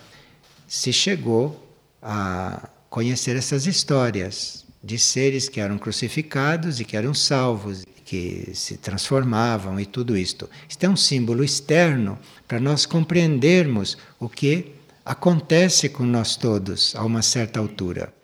se 0.67 0.93
chegou 0.93 1.63
a 2.03 2.69
conhecer 2.89 3.37
essas 3.37 3.67
histórias 3.67 4.65
de 4.83 4.99
seres 4.99 5.49
que 5.49 5.61
eram 5.61 5.79
crucificados 5.79 6.81
e 6.81 6.85
que 6.85 6.97
eram 6.97 7.13
salvos 7.13 7.85
que 8.07 8.53
se 8.55 8.77
transformavam 8.77 9.79
e 9.81 9.85
tudo 9.85 10.17
isto. 10.17 10.49
Isto 10.69 10.85
é 10.85 10.89
um 10.89 10.97
símbolo 10.97 11.43
externo 11.43 12.17
para 12.47 12.61
nós 12.61 12.87
compreendermos 12.87 13.99
o 14.21 14.29
que 14.29 14.73
acontece 15.05 15.89
com 15.89 16.05
nós 16.05 16.37
todos 16.37 16.95
a 16.95 17.05
uma 17.05 17.21
certa 17.21 17.59
altura. 17.59 18.15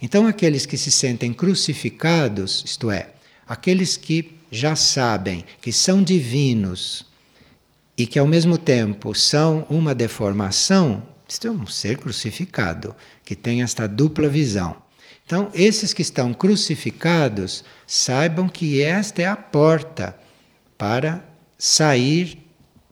Então, 0.00 0.26
aqueles 0.26 0.66
que 0.66 0.76
se 0.76 0.90
sentem 0.90 1.32
crucificados, 1.32 2.62
isto 2.66 2.90
é, 2.90 3.10
aqueles 3.48 3.96
que 3.96 4.36
já 4.50 4.76
sabem 4.76 5.44
que 5.60 5.72
são 5.72 6.02
divinos 6.02 7.06
e 7.96 8.06
que 8.06 8.18
ao 8.18 8.26
mesmo 8.26 8.58
tempo 8.58 9.14
são 9.14 9.66
uma 9.70 9.94
deformação, 9.94 11.02
isto 11.26 11.46
é 11.46 11.50
um 11.50 11.66
ser 11.66 11.96
crucificado, 11.96 12.94
que 13.24 13.34
tem 13.34 13.62
esta 13.62 13.86
dupla 13.86 14.28
visão. 14.28 14.76
Então, 15.30 15.48
esses 15.54 15.94
que 15.94 16.02
estão 16.02 16.34
crucificados, 16.34 17.62
saibam 17.86 18.48
que 18.48 18.82
esta 18.82 19.22
é 19.22 19.26
a 19.26 19.36
porta 19.36 20.18
para 20.76 21.24
sair 21.56 22.36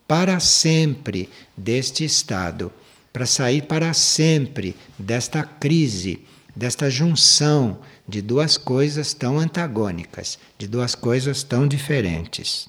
para 0.07 0.39
sempre 0.39 1.29
deste 1.57 2.05
estado, 2.05 2.73
para 3.13 3.27
sair 3.27 3.63
para 3.63 3.93
sempre 3.93 4.77
desta 4.97 5.43
crise, 5.43 6.21
desta 6.55 6.89
junção 6.89 7.81
de 8.07 8.23
duas 8.23 8.57
coisas 8.57 9.13
tão 9.13 9.37
antagônicas, 9.37 10.39
de 10.57 10.69
duas 10.69 10.95
coisas 10.95 11.43
tão 11.43 11.67
diferentes. 11.67 12.69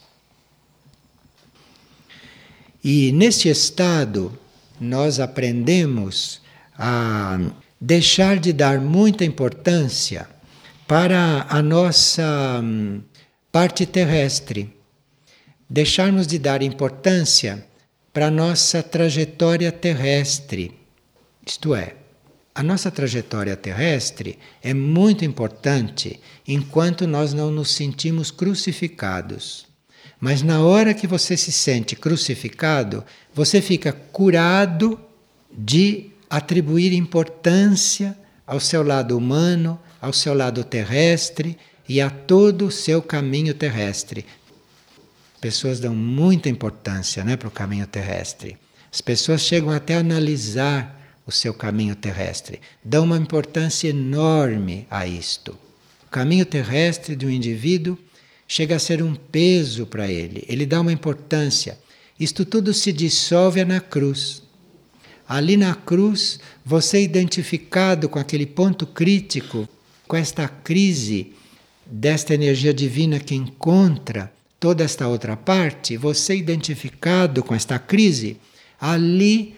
E 2.83 3.11
neste 3.11 3.49
estado, 3.49 4.35
nós 4.81 5.19
aprendemos 5.19 6.41
a 6.75 7.37
deixar 7.79 8.39
de 8.39 8.51
dar 8.51 8.79
muita 8.79 9.23
importância 9.23 10.27
para 10.87 11.45
a 11.49 11.61
nossa 11.61 12.59
hum, 12.63 13.01
parte 13.51 13.85
terrestre, 13.85 14.73
deixarmos 15.69 16.27
de 16.27 16.37
dar 16.39 16.61
importância 16.61 17.65
para 18.11 18.27
a 18.27 18.31
nossa 18.31 18.83
trajetória 18.83 19.71
terrestre. 19.71 20.77
Isto 21.45 21.73
é, 21.73 21.95
a 22.53 22.63
nossa 22.63 22.91
trajetória 22.91 23.55
terrestre 23.55 24.37
é 24.61 24.73
muito 24.73 25.23
importante 25.23 26.19
enquanto 26.47 27.07
nós 27.07 27.33
não 27.33 27.49
nos 27.49 27.71
sentimos 27.71 28.31
crucificados. 28.31 29.67
Mas 30.19 30.41
na 30.41 30.61
hora 30.61 30.93
que 30.93 31.07
você 31.07 31.37
se 31.37 31.51
sente 31.51 31.95
crucificado, 31.95 33.05
você 33.33 33.61
fica 33.61 33.93
curado 33.93 34.99
de 35.49 36.11
atribuir 36.29 36.93
importância 36.93 38.17
ao 38.45 38.59
seu 38.59 38.83
lado 38.83 39.17
humano, 39.17 39.79
ao 40.01 40.13
seu 40.13 40.33
lado 40.33 40.63
terrestre 40.63 41.57
e 41.87 41.99
a 41.99 42.09
todo 42.09 42.67
o 42.67 42.71
seu 42.71 43.01
caminho 43.01 43.53
terrestre. 43.53 44.25
Pessoas 45.41 45.79
dão 45.79 45.95
muita 45.95 46.49
importância 46.49 47.23
né, 47.23 47.37
para 47.37 47.47
o 47.47 47.51
caminho 47.51 47.87
terrestre. 47.87 48.57
As 48.91 49.01
pessoas 49.01 49.41
chegam 49.41 49.69
até 49.69 49.95
a 49.95 49.99
analisar 49.99 50.99
o 51.25 51.31
seu 51.31 51.53
caminho 51.53 51.95
terrestre, 51.95 52.59
dão 52.83 53.03
uma 53.05 53.17
importância 53.17 53.87
enorme 53.87 54.87
a 54.89 55.05
isto. 55.05 55.51
O 56.07 56.09
caminho 56.09 56.45
terrestre 56.45 57.15
de 57.15 57.25
um 57.25 57.29
indivíduo 57.29 57.97
chega 58.47 58.75
a 58.75 58.79
ser 58.79 59.03
um 59.03 59.13
peso 59.13 59.85
para 59.85 60.07
ele, 60.07 60.43
ele 60.47 60.65
dá 60.65 60.81
uma 60.81 60.91
importância. 60.91 61.77
Isto 62.19 62.43
tudo 62.43 62.73
se 62.73 62.91
dissolve 62.91 63.63
na 63.63 63.79
cruz. 63.79 64.41
Ali 65.29 65.55
na 65.55 65.75
cruz, 65.75 66.39
você 66.65 67.03
identificado 67.03 68.09
com 68.09 68.17
aquele 68.17 68.47
ponto 68.47 68.87
crítico, 68.87 69.69
com 70.07 70.17
esta 70.17 70.47
crise 70.47 71.33
desta 71.85 72.33
energia 72.33 72.73
divina 72.73 73.19
que 73.19 73.35
encontra 73.35 74.33
toda 74.59 74.83
esta 74.83 75.07
outra 75.07 75.37
parte, 75.37 75.95
você 75.97 76.35
identificado 76.35 77.43
com 77.43 77.53
esta 77.53 77.77
crise, 77.77 78.37
ali 78.81 79.55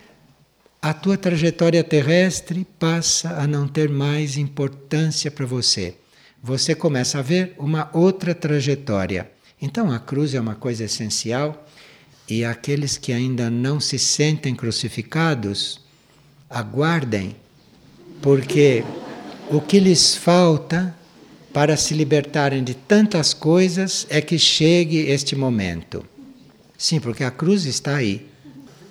a 0.81 0.93
tua 0.93 1.17
trajetória 1.17 1.85
terrestre 1.85 2.67
passa 2.77 3.29
a 3.41 3.47
não 3.47 3.65
ter 3.65 3.87
mais 3.87 4.35
importância 4.35 5.31
para 5.31 5.45
você. 5.45 5.95
Você 6.43 6.75
começa 6.75 7.19
a 7.19 7.21
ver 7.21 7.55
uma 7.57 7.89
outra 7.93 8.35
trajetória. 8.35 9.31
Então 9.61 9.89
a 9.89 9.99
cruz 9.99 10.33
é 10.33 10.41
uma 10.41 10.55
coisa 10.55 10.83
essencial 10.83 11.65
e 12.31 12.45
aqueles 12.45 12.97
que 12.97 13.11
ainda 13.11 13.49
não 13.49 13.77
se 13.77 13.99
sentem 13.99 14.55
crucificados, 14.55 15.81
aguardem, 16.49 17.35
porque 18.21 18.85
o 19.49 19.59
que 19.59 19.81
lhes 19.81 20.15
falta 20.15 20.95
para 21.51 21.75
se 21.75 21.93
libertarem 21.93 22.63
de 22.63 22.73
tantas 22.73 23.33
coisas 23.33 24.07
é 24.09 24.21
que 24.21 24.39
chegue 24.39 24.99
este 25.09 25.35
momento. 25.35 26.05
Sim, 26.77 27.01
porque 27.01 27.25
a 27.25 27.31
cruz 27.31 27.65
está 27.65 27.97
aí. 27.97 28.25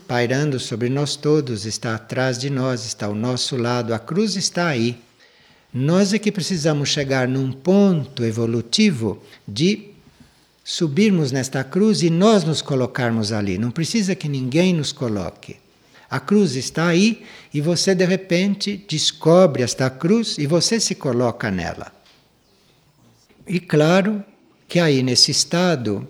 pairando 0.07 0.61
sobre 0.61 0.91
nós 0.91 1.17
todos, 1.17 1.65
está 1.65 1.95
atrás 1.95 2.37
de 2.37 2.51
nós, 2.51 2.85
está 2.85 3.07
ao 3.07 3.15
nosso 3.15 3.57
lado, 3.57 3.95
a 3.95 3.99
cruz 3.99 4.37
está 4.37 4.69
aí. 4.69 4.99
Nós 5.73 6.13
é 6.13 6.19
que 6.19 6.31
precisamos 6.31 6.91
chegar 6.91 7.27
num 7.27 7.51
ponto 7.51 8.23
evolutivo 8.23 9.23
de 9.49 9.90
subirmos 10.71 11.33
nesta 11.33 11.65
cruz 11.65 12.01
e 12.01 12.09
nós 12.09 12.45
nos 12.45 12.63
colocarmos 12.63 13.33
ali. 13.33 13.59
Não 13.59 13.73
precisa 13.73 14.15
que 14.15 14.29
ninguém 14.29 14.73
nos 14.73 14.93
coloque. 14.93 15.57
A 16.09 16.21
cruz 16.21 16.55
está 16.55 16.87
aí 16.87 17.25
e 17.53 17.61
você 17.61 17.93
de 17.93 18.05
repente 18.05 18.77
descobre 18.89 19.65
esta 19.65 19.91
cruz 19.91 20.39
e 20.39 20.47
você 20.47 20.79
se 20.79 20.95
coloca 20.95 21.51
nela. 21.51 21.93
E 23.49 23.59
claro 23.59 24.25
que 24.69 24.79
aí 24.79 25.03
nesse 25.03 25.33
estado, 25.33 26.09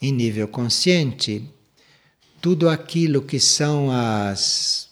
em 0.00 0.12
nível 0.12 0.46
consciente, 0.46 1.50
tudo 2.40 2.68
aquilo 2.68 3.20
que 3.20 3.40
são 3.40 3.90
as 3.90 4.86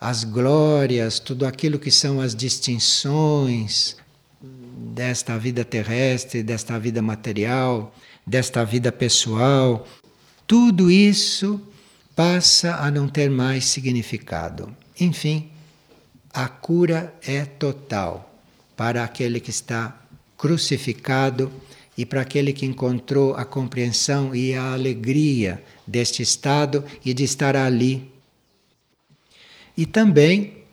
as 0.00 0.22
glórias, 0.22 1.18
tudo 1.18 1.44
aquilo 1.44 1.78
que 1.78 1.90
são 1.90 2.20
as 2.20 2.34
distinções 2.36 3.96
desta 4.80 5.38
vida 5.38 5.64
terrestre, 5.64 6.42
desta 6.42 6.78
vida 6.78 7.02
material, 7.02 7.94
desta 8.26 8.64
vida 8.64 8.90
pessoal, 8.90 9.86
tudo 10.46 10.90
isso 10.90 11.60
passa 12.16 12.76
a 12.76 12.90
não 12.90 13.06
ter 13.06 13.30
mais 13.30 13.66
significado. 13.66 14.74
Enfim, 14.98 15.50
a 16.32 16.48
cura 16.48 17.14
é 17.22 17.44
total 17.44 18.34
para 18.76 19.04
aquele 19.04 19.38
que 19.38 19.50
está 19.50 20.00
crucificado 20.36 21.52
e 21.96 22.06
para 22.06 22.22
aquele 22.22 22.52
que 22.52 22.64
encontrou 22.64 23.34
a 23.34 23.44
compreensão 23.44 24.34
e 24.34 24.54
a 24.54 24.72
alegria 24.72 25.62
deste 25.86 26.22
estado 26.22 26.82
e 27.04 27.12
de 27.12 27.24
estar 27.24 27.54
ali. 27.54 28.10
E 29.76 29.84
também, 29.84 30.64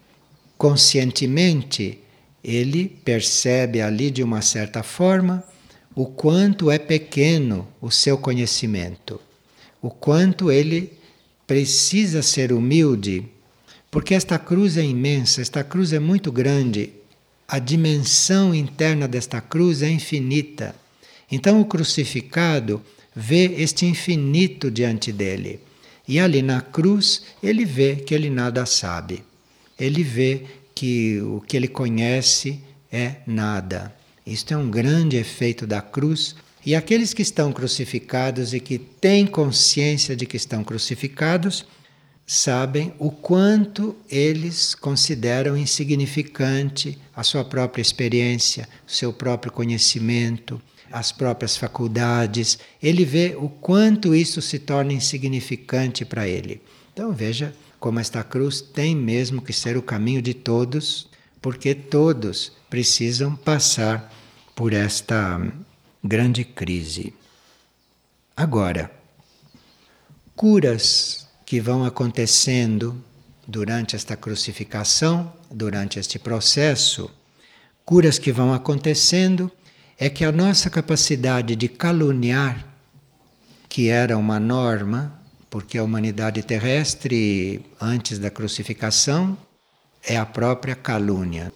conscientemente, 0.58 2.00
ele 2.48 2.88
percebe 3.04 3.82
ali 3.82 4.10
de 4.10 4.24
uma 4.24 4.42
certa 4.42 4.82
forma 4.82 5.44
o 5.94 6.06
quanto 6.06 6.72
é 6.72 6.80
pequeno 6.80 7.68
o 7.82 7.92
seu 7.92 8.18
conhecimento, 8.18 9.20
o 9.82 9.90
quanto 9.90 10.50
ele 10.50 10.94
precisa 11.46 12.22
ser 12.22 12.54
humilde, 12.54 13.26
porque 13.92 14.14
esta 14.14 14.40
cruz 14.40 14.78
é 14.78 14.84
imensa, 14.84 15.42
esta 15.42 15.62
cruz 15.62 15.92
é 15.92 16.00
muito 16.00 16.32
grande, 16.32 16.94
a 17.46 17.60
dimensão 17.60 18.56
interna 18.56 19.10
desta 19.10 19.42
cruz 19.42 19.82
é 19.82 19.90
infinita. 19.90 20.74
Então 21.30 21.60
o 21.60 21.66
crucificado 21.66 22.82
vê 23.14 23.56
este 23.58 23.86
infinito 23.86 24.72
diante 24.72 25.12
dele. 25.12 25.60
E 26.08 26.20
ali 26.20 26.42
na 26.42 26.62
cruz 26.62 27.24
ele 27.44 27.66
vê 27.66 27.96
que 27.96 28.14
ele 28.14 28.30
nada 28.30 28.66
sabe. 28.66 29.24
Ele 29.78 30.04
vê 30.04 30.46
que 30.78 31.20
o 31.22 31.42
que 31.42 31.58
ele 31.58 31.68
conhece 31.68 32.62
é 32.92 33.16
nada. 33.26 33.92
Isto 34.24 34.54
é 34.54 34.58
um 34.58 34.70
grande 34.70 35.18
efeito 35.18 35.66
da 35.66 35.82
cruz. 35.82 36.36
E 36.64 36.76
aqueles 36.76 37.16
que 37.16 37.24
estão 37.24 37.52
crucificados 37.52 38.54
e 38.54 38.60
que 38.60 38.78
têm 38.78 39.26
consciência 39.26 40.16
de 40.16 40.28
que 40.28 40.38
estão 40.38 40.64
crucificados, 40.64 41.66
sabem 42.28 42.94
o 43.00 43.10
quanto 43.10 43.96
eles 44.08 44.76
consideram 44.76 45.58
insignificante 45.58 46.96
a 47.16 47.24
sua 47.24 47.44
própria 47.44 47.82
experiência, 47.82 48.70
o 48.88 48.92
seu 48.92 49.12
próprio 49.12 49.52
conhecimento, 49.52 50.62
as 50.92 51.12
próprias 51.12 51.58
faculdades. 51.58 52.60
Ele 52.84 53.04
vê 53.04 53.36
o 53.36 53.50
quanto 53.50 54.14
isso 54.14 54.44
se 54.44 54.60
torna 54.60 54.94
insignificante 54.94 56.06
para 56.06 56.28
ele. 56.28 56.62
Então 56.94 57.12
veja 57.12 57.52
como 57.80 58.00
esta 58.00 58.24
cruz 58.24 58.62
tem 58.62 58.96
mesmo 58.96 59.42
que 59.42 59.54
ser 59.54 59.78
o 59.78 59.82
caminho 59.82 60.22
de 60.22 60.34
todos, 60.34 61.10
porque 61.42 61.76
todos 61.76 62.52
precisam 62.70 63.36
passar 63.36 64.12
por 64.56 64.74
esta 64.74 65.40
grande 66.04 66.44
crise. 66.44 67.14
Agora, 68.36 68.92
curas 70.36 71.28
que 71.46 71.60
vão 71.60 71.86
acontecendo 71.86 73.02
durante 73.48 73.96
esta 73.96 74.18
crucificação, 74.18 75.32
durante 75.50 76.00
este 76.00 76.20
processo, 76.20 77.10
curas 77.86 78.20
que 78.20 78.32
vão 78.32 78.54
acontecendo, 78.54 79.52
é 79.98 80.10
que 80.10 80.26
a 80.26 80.32
nossa 80.32 80.70
capacidade 80.70 81.56
de 81.56 81.68
caluniar, 81.68 82.68
que 83.70 83.90
era 83.90 84.18
uma 84.18 84.40
norma 84.40 85.17
porque 85.58 85.80
a 85.80 85.84
humanidade 85.84 86.44
terrestre, 86.44 87.66
antes 87.82 88.20
da 88.20 88.30
crucificação, 88.30 89.36
é 90.04 90.16
a 90.16 90.24
própria 90.24 90.76
calúnia. 90.76 91.52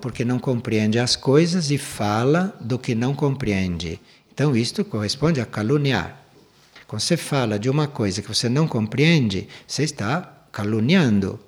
Porque 0.00 0.24
não 0.24 0.38
compreende 0.38 1.00
as 1.00 1.16
coisas 1.16 1.72
e 1.72 1.76
fala 1.76 2.56
do 2.60 2.78
que 2.78 2.94
não 2.94 3.16
compreende. 3.16 4.00
Então, 4.32 4.54
isto 4.54 4.84
corresponde 4.84 5.40
a 5.40 5.44
caluniar. 5.44 6.24
Quando 6.86 7.00
você 7.00 7.16
fala 7.16 7.58
de 7.58 7.68
uma 7.68 7.88
coisa 7.88 8.22
que 8.22 8.28
você 8.28 8.48
não 8.48 8.68
compreende, 8.68 9.48
você 9.66 9.82
está 9.82 10.46
caluniando. 10.52 11.40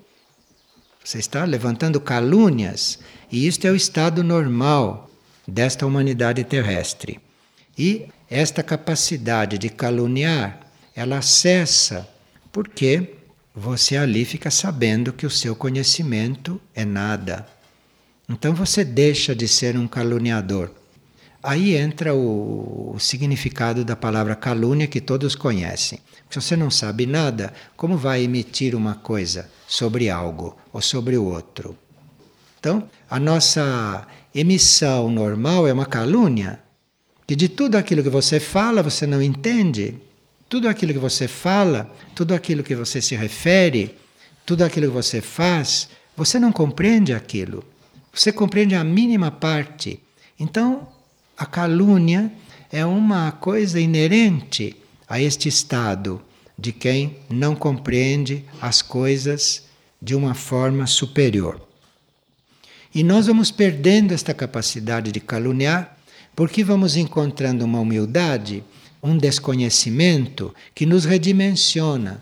Você 1.05 1.19
está 1.19 1.45
levantando 1.45 2.01
calúnias. 2.01 2.99
E 3.31 3.47
isto 3.47 3.69
é 3.69 3.71
o 3.71 3.77
estado 3.77 4.25
normal 4.25 5.09
desta 5.47 5.87
humanidade 5.87 6.43
terrestre. 6.43 7.21
E 7.79 8.09
esta 8.29 8.65
capacidade 8.65 9.59
de 9.59 9.69
caluniar 9.69 10.67
ela 10.99 11.23
cessa 11.23 12.09
porque 12.51 13.15
você 13.55 13.97
ali 13.97 14.25
fica 14.25 14.51
sabendo 14.51 15.13
que 15.13 15.25
o 15.25 15.31
seu 15.31 15.55
conhecimento 15.55 16.61
é 16.75 16.85
nada. 16.85 17.47
Então 18.29 18.53
você 18.53 18.85
deixa 18.85 19.33
de 19.33 19.47
ser 19.47 19.77
um 19.77 19.87
caluniador. 19.87 20.73
Aí 21.41 21.77
entra 21.77 22.13
o, 22.17 22.95
o, 22.97 22.99
significado 22.99 23.85
da 23.85 23.95
palavra 23.95 24.35
calúnia 24.35 24.89
que 24.89 25.01
todos 25.01 25.37
conhecem. 25.37 26.01
Se 26.29 26.41
você 26.41 26.57
não 26.57 26.69
sabe 26.69 27.07
nada, 27.07 27.55
como 27.77 27.97
vai 27.97 28.25
emitir 28.25 28.75
uma 28.75 28.97
coisa 28.97 29.49
sobre 29.69 30.11
algo 30.11 30.59
ou 30.73 30.83
sobre 30.83 31.17
o 31.17 31.25
outro? 31.25 31.79
Então, 32.59 32.91
a 33.09 33.21
nossa 33.21 34.05
emissão 34.35 35.09
normal 35.09 35.69
é 35.69 35.73
uma 35.73 35.87
calúnia, 35.87 36.59
que 37.25 37.37
de 37.37 37.49
tudo 37.49 37.77
aquilo 37.77 38.03
que 38.03 38.11
você 38.11 38.41
fala 38.41 38.83
você 38.83 39.07
não 39.07 39.23
entende, 39.23 40.08
tudo 40.49 40.69
aquilo 40.69 40.93
que 40.93 40.99
você 40.99 41.29
fala, 41.29 41.95
tudo 42.15 42.35
aquilo 42.35 42.63
que 42.63 42.75
você 42.75 43.01
se 43.03 43.15
refere, 43.15 43.95
tudo 44.47 44.65
aquilo 44.65 44.87
que 44.87 44.95
você 44.95 45.21
faz, 45.21 45.89
você 46.17 46.39
não 46.39 46.51
compreende 46.51 47.13
aquilo. 47.13 47.63
Você 48.13 48.33
compreende 48.33 48.75
a 48.75 48.83
mínima 48.83 49.31
parte. 49.31 50.01
Então, 50.41 50.89
a 51.37 51.45
calúnia 51.45 52.33
é 52.73 52.85
uma 52.85 53.31
coisa 53.31 53.79
inerente 53.79 54.75
a 55.09 55.21
este 55.21 55.49
estado 55.49 56.21
de 56.59 56.73
quem 56.73 57.19
não 57.31 57.55
compreende 57.55 58.45
as 58.61 58.83
coisas 58.83 59.65
de 60.01 60.15
uma 60.15 60.35
forma 60.35 60.87
superior. 60.87 61.61
E 62.95 63.05
nós 63.05 63.27
vamos 63.27 63.51
perdendo 63.51 64.13
esta 64.13 64.35
capacidade 64.35 65.13
de 65.13 65.21
caluniar 65.21 65.97
porque 66.35 66.65
vamos 66.65 66.97
encontrando 66.97 67.65
uma 67.65 67.81
humildade 67.81 68.65
um 69.03 69.17
desconhecimento 69.17 70.55
que 70.75 70.87
nos 70.87 71.05
redimensiona. 71.05 72.21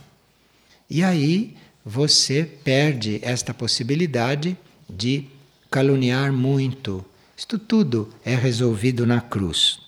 E 0.89 1.03
aí 1.03 1.57
você 1.85 2.45
perde 2.65 3.21
esta 3.23 3.55
possibilidade 3.55 4.57
de 4.89 5.25
caluniar 5.71 6.33
muito. 6.33 7.05
Isto 7.37 7.59
tudo 7.59 8.09
é 8.25 8.35
resolvido 8.35 9.07
na 9.07 9.21
cruz. 9.21 9.79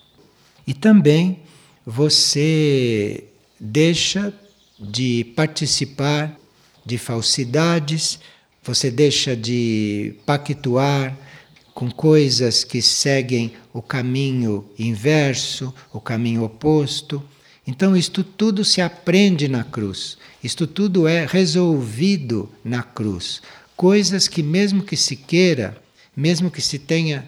E 0.67 0.73
também 0.73 1.39
você 1.85 3.23
deixa 3.59 4.33
de 4.79 5.25
participar 5.35 6.37
de 6.85 6.97
falsidades, 6.97 8.19
você 8.63 8.89
deixa 8.91 9.35
de 9.35 10.13
pactuar 10.25 11.17
com 11.79 11.89
coisas 11.89 12.65
que 12.65 12.81
seguem 12.81 13.53
o 13.71 13.81
caminho 13.81 14.65
inverso, 14.77 15.73
o 15.93 16.01
caminho 16.01 16.43
oposto. 16.43 17.23
Então, 17.65 17.95
isto 17.95 18.21
tudo 18.21 18.65
se 18.65 18.81
aprende 18.81 19.47
na 19.47 19.63
cruz, 19.63 20.17
isto 20.43 20.67
tudo 20.67 21.07
é 21.07 21.25
resolvido 21.25 22.49
na 22.65 22.83
cruz. 22.83 23.41
Coisas 23.77 24.27
que, 24.27 24.43
mesmo 24.43 24.83
que 24.83 24.97
se 24.97 25.15
queira, 25.15 25.81
mesmo 26.13 26.51
que 26.51 26.61
se 26.61 26.77
tenha 26.77 27.25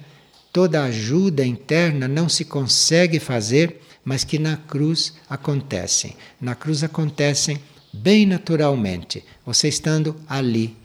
toda 0.52 0.82
a 0.82 0.88
ajuda 0.88 1.46
interna, 1.46 2.06
não 2.06 2.28
se 2.28 2.44
consegue 2.44 3.22
fazer, 3.22 3.80
mas 4.04 4.26
que 4.26 4.38
na 4.38 4.58
cruz 4.58 5.14
acontecem. 5.30 6.14
Na 6.42 6.56
cruz 6.56 6.84
acontecem 6.84 7.58
bem 7.94 8.26
naturalmente, 8.26 9.24
você 9.46 9.70
estando 9.70 10.14
ali 10.28 10.76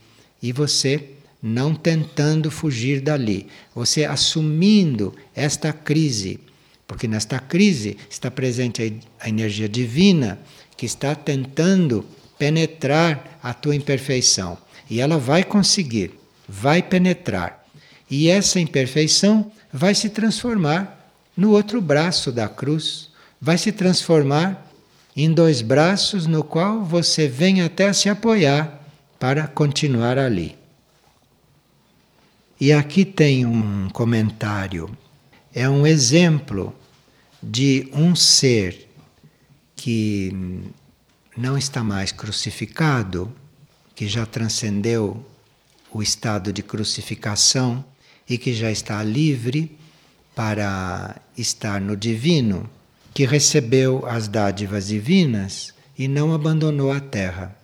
e 0.40 0.52
você 0.52 1.15
não 1.46 1.76
tentando 1.76 2.50
fugir 2.50 3.00
dali, 3.00 3.46
você 3.72 4.04
assumindo 4.04 5.14
esta 5.32 5.72
crise, 5.72 6.40
porque 6.88 7.06
nesta 7.06 7.38
crise 7.38 7.96
está 8.10 8.28
presente 8.28 9.00
a 9.20 9.28
energia 9.28 9.68
divina 9.68 10.40
que 10.76 10.84
está 10.84 11.14
tentando 11.14 12.04
penetrar 12.36 13.38
a 13.40 13.54
tua 13.54 13.76
imperfeição. 13.76 14.58
E 14.90 15.00
ela 15.00 15.18
vai 15.18 15.44
conseguir, 15.44 16.18
vai 16.48 16.82
penetrar. 16.82 17.64
E 18.10 18.28
essa 18.28 18.58
imperfeição 18.58 19.50
vai 19.72 19.94
se 19.94 20.10
transformar 20.10 21.12
no 21.36 21.52
outro 21.52 21.80
braço 21.80 22.32
da 22.32 22.48
cruz, 22.48 23.10
vai 23.40 23.56
se 23.56 23.70
transformar 23.70 24.66
em 25.16 25.32
dois 25.32 25.62
braços 25.62 26.26
no 26.26 26.42
qual 26.42 26.82
você 26.82 27.28
vem 27.28 27.62
até 27.62 27.92
se 27.92 28.08
apoiar 28.08 28.80
para 29.18 29.46
continuar 29.46 30.18
ali. 30.18 30.65
E 32.58 32.72
aqui 32.72 33.04
tem 33.04 33.44
um 33.44 33.88
comentário. 33.90 34.96
É 35.54 35.68
um 35.68 35.86
exemplo 35.86 36.74
de 37.42 37.88
um 37.92 38.16
ser 38.16 38.88
que 39.74 40.34
não 41.36 41.58
está 41.58 41.84
mais 41.84 42.12
crucificado, 42.12 43.30
que 43.94 44.06
já 44.06 44.24
transcendeu 44.24 45.24
o 45.92 46.02
estado 46.02 46.52
de 46.52 46.62
crucificação 46.62 47.84
e 48.28 48.38
que 48.38 48.52
já 48.52 48.70
está 48.70 49.02
livre 49.02 49.76
para 50.34 51.16
estar 51.36 51.80
no 51.80 51.96
divino, 51.96 52.68
que 53.14 53.24
recebeu 53.24 54.04
as 54.06 54.28
dádivas 54.28 54.88
divinas 54.88 55.72
e 55.98 56.06
não 56.06 56.34
abandonou 56.34 56.92
a 56.92 57.00
terra. 57.00 57.55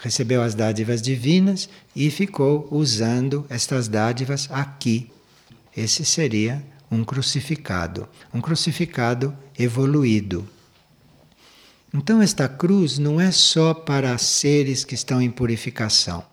Recebeu 0.00 0.42
as 0.42 0.54
dádivas 0.54 1.02
divinas 1.02 1.68
e 1.94 2.10
ficou 2.10 2.66
usando 2.70 3.44
estas 3.50 3.86
dádivas 3.86 4.48
aqui. 4.50 5.10
Esse 5.76 6.04
seria 6.06 6.64
um 6.90 7.04
crucificado, 7.04 8.08
um 8.32 8.40
crucificado 8.40 9.36
evoluído. 9.58 10.48
Então, 11.92 12.22
esta 12.22 12.48
cruz 12.48 12.98
não 12.98 13.20
é 13.20 13.30
só 13.30 13.74
para 13.74 14.16
seres 14.16 14.84
que 14.84 14.94
estão 14.94 15.20
em 15.20 15.30
purificação 15.30 16.24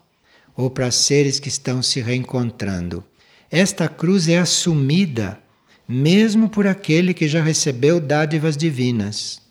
ou 0.55 0.69
para 0.69 0.89
seres 0.89 1.39
que 1.39 1.49
estão 1.49 1.83
se 1.83 1.99
reencontrando. 1.99 3.03
Esta 3.51 3.89
cruz 3.89 4.29
é 4.29 4.37
assumida 4.37 5.39
mesmo 5.87 6.49
por 6.49 6.67
aquele 6.67 7.13
que 7.13 7.27
já 7.27 7.41
recebeu 7.41 7.99
dádivas 7.99 8.55
divinas. 8.55 9.41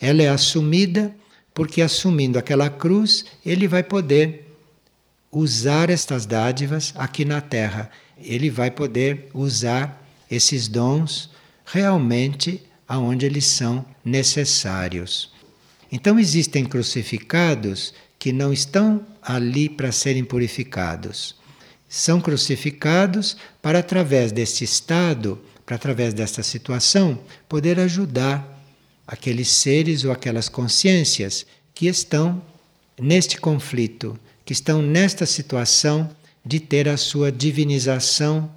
Ela 0.00 0.22
é 0.22 0.28
assumida 0.28 1.14
porque, 1.54 1.82
assumindo 1.82 2.38
aquela 2.38 2.70
cruz, 2.70 3.24
ele 3.44 3.68
vai 3.68 3.82
poder 3.82 4.48
usar 5.30 5.90
estas 5.90 6.26
dádivas 6.26 6.92
aqui 6.96 7.24
na 7.24 7.40
Terra. 7.40 7.90
Ele 8.18 8.50
vai 8.50 8.70
poder 8.70 9.28
usar 9.34 10.06
esses 10.30 10.68
dons 10.68 11.30
realmente 11.64 12.62
aonde 12.86 13.24
eles 13.26 13.46
são 13.46 13.84
necessários. 14.04 15.32
Então 15.90 16.18
existem 16.18 16.64
crucificados 16.64 17.94
que 18.18 18.32
não 18.32 18.52
estão 18.52 19.04
ali 19.20 19.68
para 19.68 19.92
serem 19.92 20.24
purificados. 20.24 21.34
São 21.88 22.20
crucificados 22.20 23.36
para 23.60 23.80
através 23.80 24.32
deste 24.32 24.64
estado, 24.64 25.38
para 25.66 25.76
através 25.76 26.14
desta 26.14 26.42
situação, 26.42 27.18
poder 27.48 27.78
ajudar 27.80 28.51
aqueles 29.12 29.48
seres 29.48 30.04
ou 30.04 30.10
aquelas 30.10 30.48
consciências 30.48 31.44
que 31.74 31.86
estão 31.86 32.42
neste 32.98 33.38
conflito, 33.38 34.18
que 34.42 34.54
estão 34.54 34.80
nesta 34.80 35.26
situação 35.26 36.10
de 36.42 36.58
ter 36.58 36.88
a 36.88 36.96
sua 36.96 37.30
divinização 37.30 38.50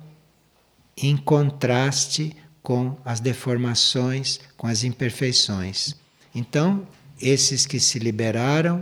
em 0.95 1.17
contraste 1.17 2.33
com 2.63 2.95
as 3.03 3.19
deformações, 3.19 4.39
com 4.55 4.65
as 4.65 4.85
imperfeições. 4.85 5.93
Então, 6.33 6.87
esses 7.21 7.65
que 7.65 7.77
se 7.77 7.99
liberaram, 7.99 8.81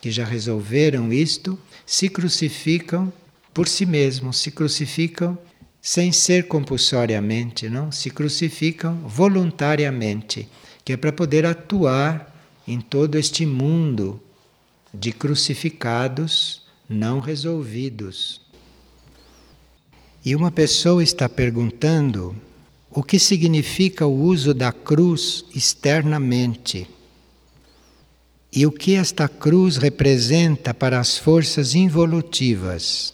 que 0.00 0.10
já 0.10 0.24
resolveram 0.24 1.12
isto, 1.12 1.58
se 1.84 2.08
crucificam 2.08 3.12
por 3.52 3.68
si 3.68 3.84
mesmos, 3.84 4.38
se 4.38 4.50
crucificam 4.50 5.36
sem 5.82 6.12
ser 6.12 6.48
compulsoriamente, 6.48 7.68
não? 7.68 7.92
Se 7.92 8.08
crucificam 8.08 8.96
voluntariamente, 9.06 10.48
que 10.88 10.94
é 10.94 10.96
para 10.96 11.12
poder 11.12 11.44
atuar 11.44 12.34
em 12.66 12.80
todo 12.80 13.18
este 13.18 13.44
mundo 13.44 14.18
de 14.94 15.12
crucificados 15.12 16.62
não 16.88 17.20
resolvidos. 17.20 18.40
E 20.24 20.34
uma 20.34 20.50
pessoa 20.50 21.02
está 21.02 21.28
perguntando 21.28 22.34
o 22.90 23.02
que 23.02 23.18
significa 23.18 24.06
o 24.06 24.18
uso 24.18 24.54
da 24.54 24.72
cruz 24.72 25.44
externamente 25.54 26.88
e 28.50 28.64
o 28.64 28.72
que 28.72 28.94
esta 28.94 29.28
cruz 29.28 29.76
representa 29.76 30.72
para 30.72 30.98
as 30.98 31.18
forças 31.18 31.74
involutivas. 31.74 33.12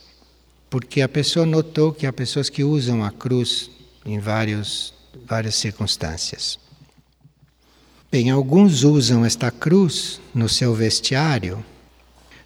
Porque 0.71 1.03
a 1.03 1.09
pessoa 1.09 1.45
notou 1.45 1.93
que 1.93 2.07
há 2.07 2.13
pessoas 2.13 2.49
que 2.49 2.63
usam 2.63 3.03
a 3.03 3.11
cruz 3.11 3.69
em 4.07 4.21
vários, 4.21 4.95
várias 5.27 5.57
circunstâncias. 5.57 6.63
Bem, 8.15 8.31
alguns 8.31 8.85
usam 8.85 9.25
esta 9.25 9.51
cruz 9.51 10.21
no 10.33 10.49
seu 10.49 10.73
vestiário 10.73 11.65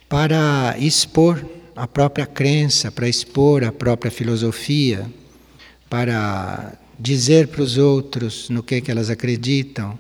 para 0.09 0.75
expor 0.79 1.45
a 1.77 1.87
própria 1.87 2.25
crença, 2.25 2.91
para 2.91 3.07
expor 3.07 3.63
a 3.63 3.71
própria 3.71 4.11
filosofia, 4.11 5.07
para 5.91 6.73
dizer 6.99 7.49
para 7.49 7.61
os 7.61 7.77
outros 7.77 8.49
no 8.49 8.63
que, 8.63 8.81
que 8.81 8.91
elas 8.91 9.11
acreditam. 9.11 9.99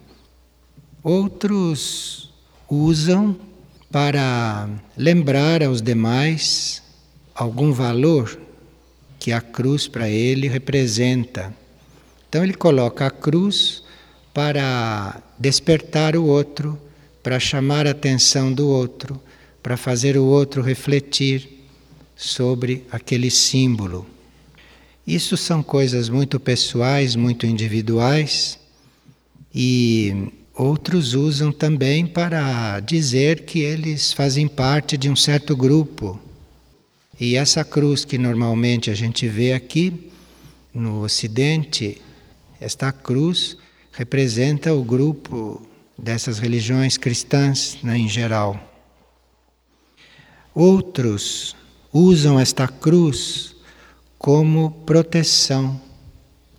Outros 1.02 2.32
usam 2.66 3.36
para 3.92 4.70
lembrar 4.96 5.62
aos 5.62 5.82
demais 5.82 6.82
algum 7.34 7.74
valor 7.74 8.40
que 9.18 9.32
a 9.32 9.42
cruz 9.42 9.86
para 9.86 10.08
ele 10.08 10.48
representa. 10.48 11.54
Então 12.26 12.42
ele 12.42 12.54
coloca 12.54 13.06
a 13.06 13.10
cruz 13.10 13.86
para 14.38 15.20
despertar 15.36 16.14
o 16.14 16.24
outro, 16.24 16.78
para 17.24 17.40
chamar 17.40 17.88
a 17.88 17.90
atenção 17.90 18.52
do 18.52 18.68
outro, 18.68 19.20
para 19.60 19.76
fazer 19.76 20.16
o 20.16 20.24
outro 20.24 20.62
refletir 20.62 21.66
sobre 22.14 22.84
aquele 22.88 23.32
símbolo. 23.32 24.06
Isso 25.04 25.36
são 25.36 25.60
coisas 25.60 26.08
muito 26.08 26.38
pessoais, 26.38 27.16
muito 27.16 27.46
individuais 27.46 28.60
e 29.52 30.30
outros 30.54 31.14
usam 31.14 31.50
também 31.50 32.06
para 32.06 32.78
dizer 32.78 33.40
que 33.40 33.58
eles 33.58 34.12
fazem 34.12 34.46
parte 34.46 34.96
de 34.96 35.10
um 35.10 35.16
certo 35.16 35.56
grupo. 35.56 36.16
E 37.18 37.34
essa 37.34 37.64
cruz 37.64 38.04
que 38.04 38.16
normalmente 38.16 38.88
a 38.88 38.94
gente 38.94 39.26
vê 39.26 39.52
aqui 39.52 40.12
no 40.72 41.02
Ocidente, 41.02 42.00
esta 42.60 42.92
cruz 42.92 43.56
representa 43.98 44.72
o 44.72 44.84
grupo 44.84 45.60
dessas 45.98 46.38
religiões 46.38 46.96
cristãs 46.96 47.76
né, 47.82 47.98
em 47.98 48.08
geral. 48.08 48.56
Outros 50.54 51.56
usam 51.92 52.38
esta 52.38 52.68
cruz 52.68 53.56
como 54.16 54.70
proteção, 54.86 55.80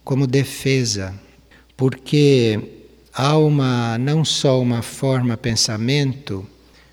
como 0.04 0.28
defesa, 0.28 1.18
porque 1.78 2.60
há 3.14 3.38
uma 3.38 3.98
não 3.98 4.26
só 4.26 4.62
uma 4.62 4.82
forma 4.82 5.38
pensamento 5.38 6.46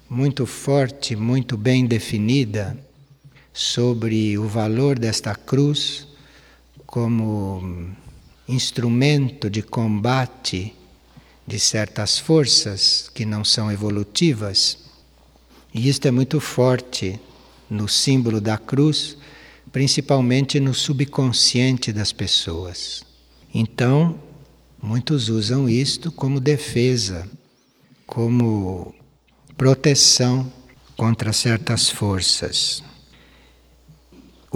muito 0.08 0.46
forte, 0.46 1.16
muito 1.16 1.56
bem 1.56 1.86
definida 1.86 2.78
sobre 3.52 4.38
o 4.38 4.46
valor 4.46 4.96
desta 4.96 5.34
cruz 5.34 6.06
como 6.86 7.96
instrumento 8.48 9.50
de 9.50 9.62
combate 9.62 10.74
de 11.46 11.58
certas 11.58 12.18
forças 12.18 13.10
que 13.14 13.24
não 13.24 13.44
são 13.44 13.70
evolutivas. 13.70 14.78
E 15.72 15.88
isto 15.88 16.06
é 16.06 16.10
muito 16.10 16.40
forte 16.40 17.20
no 17.68 17.88
símbolo 17.88 18.40
da 18.40 18.56
cruz, 18.58 19.16
principalmente 19.72 20.58
no 20.58 20.74
subconsciente 20.74 21.92
das 21.92 22.12
pessoas. 22.12 23.04
Então, 23.52 24.18
muitos 24.82 25.28
usam 25.28 25.68
isto 25.68 26.10
como 26.10 26.40
defesa, 26.40 27.28
como 28.06 28.94
proteção 29.56 30.50
contra 30.96 31.32
certas 31.32 31.88
forças. 31.88 32.82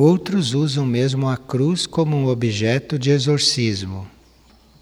Outros 0.01 0.55
usam 0.55 0.87
mesmo 0.87 1.29
a 1.29 1.37
cruz 1.37 1.87
como 1.87 2.17
um 2.17 2.29
objeto 2.29 2.99
de 2.99 3.11
exorcismo, 3.11 4.09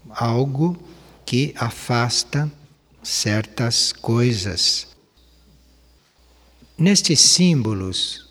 algo 0.09 0.77
que 1.25 1.53
afasta 1.57 2.49
certas 3.03 3.91
coisas 3.91 4.89
Nestes 6.79 7.19
símbolos 7.19 8.25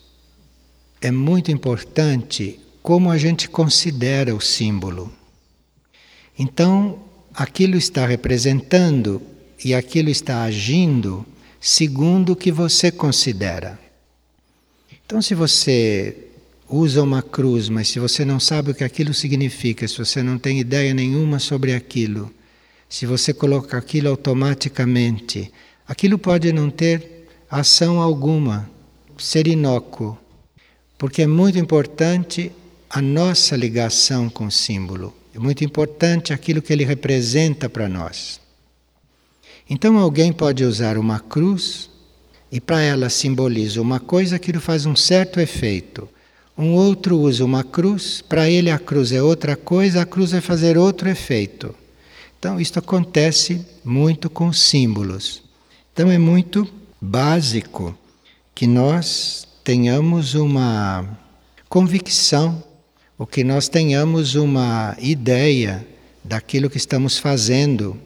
é 1.03 1.11
muito 1.11 1.51
importante 1.51 2.59
como 2.83 3.11
a 3.11 3.19
gente 3.19 3.47
considera 3.47 4.35
o 4.35 4.41
símbolo. 4.41 5.13
Então, 6.39 6.99
aquilo 7.35 7.77
está 7.77 8.07
representando 8.07 9.21
e 9.63 9.75
aquilo 9.75 10.09
está 10.09 10.45
agindo 10.45 11.27
segundo 11.61 12.33
o 12.33 12.37
que 12.37 12.51
você 12.51 12.91
considera. 12.91 13.79
Então, 15.05 15.21
se 15.21 15.35
você 15.35 16.28
usa 16.69 17.03
uma 17.03 17.23
cruz, 17.23 17.69
mas 17.69 17.89
se 17.89 17.99
você 17.99 18.25
não 18.25 18.39
sabe 18.39 18.71
o 18.71 18.75
que 18.75 18.85
aquilo 18.85 19.15
significa, 19.15 19.89
se 19.89 19.99
você 19.99 20.23
não 20.23 20.39
tem 20.39 20.61
ideia 20.61 20.93
nenhuma 20.93 21.39
sobre 21.39 21.75
aquilo, 21.75 22.31
se 22.89 23.07
você 23.07 23.33
coloca 23.33 23.77
aquilo 23.77 24.09
automaticamente, 24.09 25.51
aquilo 25.87 26.19
pode 26.19 26.53
não 26.53 26.71
ter 26.71 27.27
ação 27.51 28.01
alguma, 28.01 28.69
ser 29.17 29.47
inócuo, 29.47 30.17
porque 30.99 31.23
é 31.23 31.27
muito 31.27 31.59
importante 31.59 32.53
a 32.91 33.01
nossa 33.01 33.57
ligação 33.57 34.29
com 34.29 34.47
o 34.47 34.51
símbolo, 34.51 35.15
é 35.35 35.39
muito 35.39 35.65
importante 35.65 36.33
aquilo 36.33 36.61
que 36.61 36.73
ele 36.73 36.85
representa 36.85 37.69
para 37.69 37.89
nós. 37.89 38.41
Então, 39.71 39.99
alguém 39.99 40.33
pode 40.33 40.65
usar 40.65 40.97
uma 40.97 41.21
cruz 41.21 41.91
e 42.51 42.61
para 42.61 42.81
ela 42.81 43.11
simboliza 43.11 43.81
uma 43.83 44.01
coisa, 44.01 44.37
aquilo 44.37 44.61
faz 44.61 44.87
um 44.87 44.97
certo 44.97 45.39
efeito. 45.39 46.09
Um 46.59 46.75
outro 46.75 47.17
usa 47.17 47.45
uma 47.45 47.63
cruz, 47.63 48.21
para 48.21 48.51
ele 48.51 48.69
a 48.69 48.81
cruz 48.81 49.13
é 49.13 49.23
outra 49.23 49.55
coisa, 49.55 50.03
a 50.03 50.07
cruz 50.07 50.33
vai 50.33 50.41
fazer 50.41 50.77
outro 50.77 51.09
efeito. 51.09 51.73
Então, 52.37 52.61
isto 52.61 52.81
acontece 52.81 53.65
muito 53.85 54.29
com 54.29 54.53
símbolos. 54.53 55.41
Então, 55.93 56.11
é 56.11 56.19
muito 56.19 56.69
básico 57.01 57.97
que 58.57 58.67
nós 58.67 59.47
tenhamos 59.63 60.35
uma 60.35 61.09
convicção, 61.69 62.61
ou 63.17 63.25
que 63.25 63.45
nós 63.45 63.69
tenhamos 63.69 64.35
uma 64.35 64.97
ideia 64.99 65.87
daquilo 66.25 66.69
que 66.69 66.77
estamos 66.77 67.19
fazendo, 67.19 67.97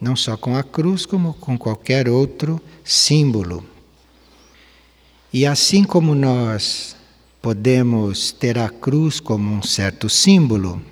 não 0.00 0.14
só 0.14 0.36
com 0.36 0.56
a 0.56 0.62
cruz, 0.62 1.04
como 1.06 1.34
com 1.34 1.58
qualquer 1.58 2.08
outro 2.08 2.60
símbolo. 2.84 3.66
E 5.32 5.44
assim 5.44 5.82
como 5.82 6.14
nós 6.14 6.94
podemos 7.46 8.32
ter 8.32 8.58
a 8.58 8.68
cruz 8.68 9.20
como 9.20 9.48
um 9.48 9.62
certo 9.62 10.08
símbolo, 10.08 10.82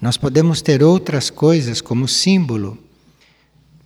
nós 0.00 0.16
podemos 0.16 0.62
ter 0.62 0.82
outras 0.82 1.28
coisas 1.28 1.78
como 1.78 2.08
símbolo, 2.08 2.78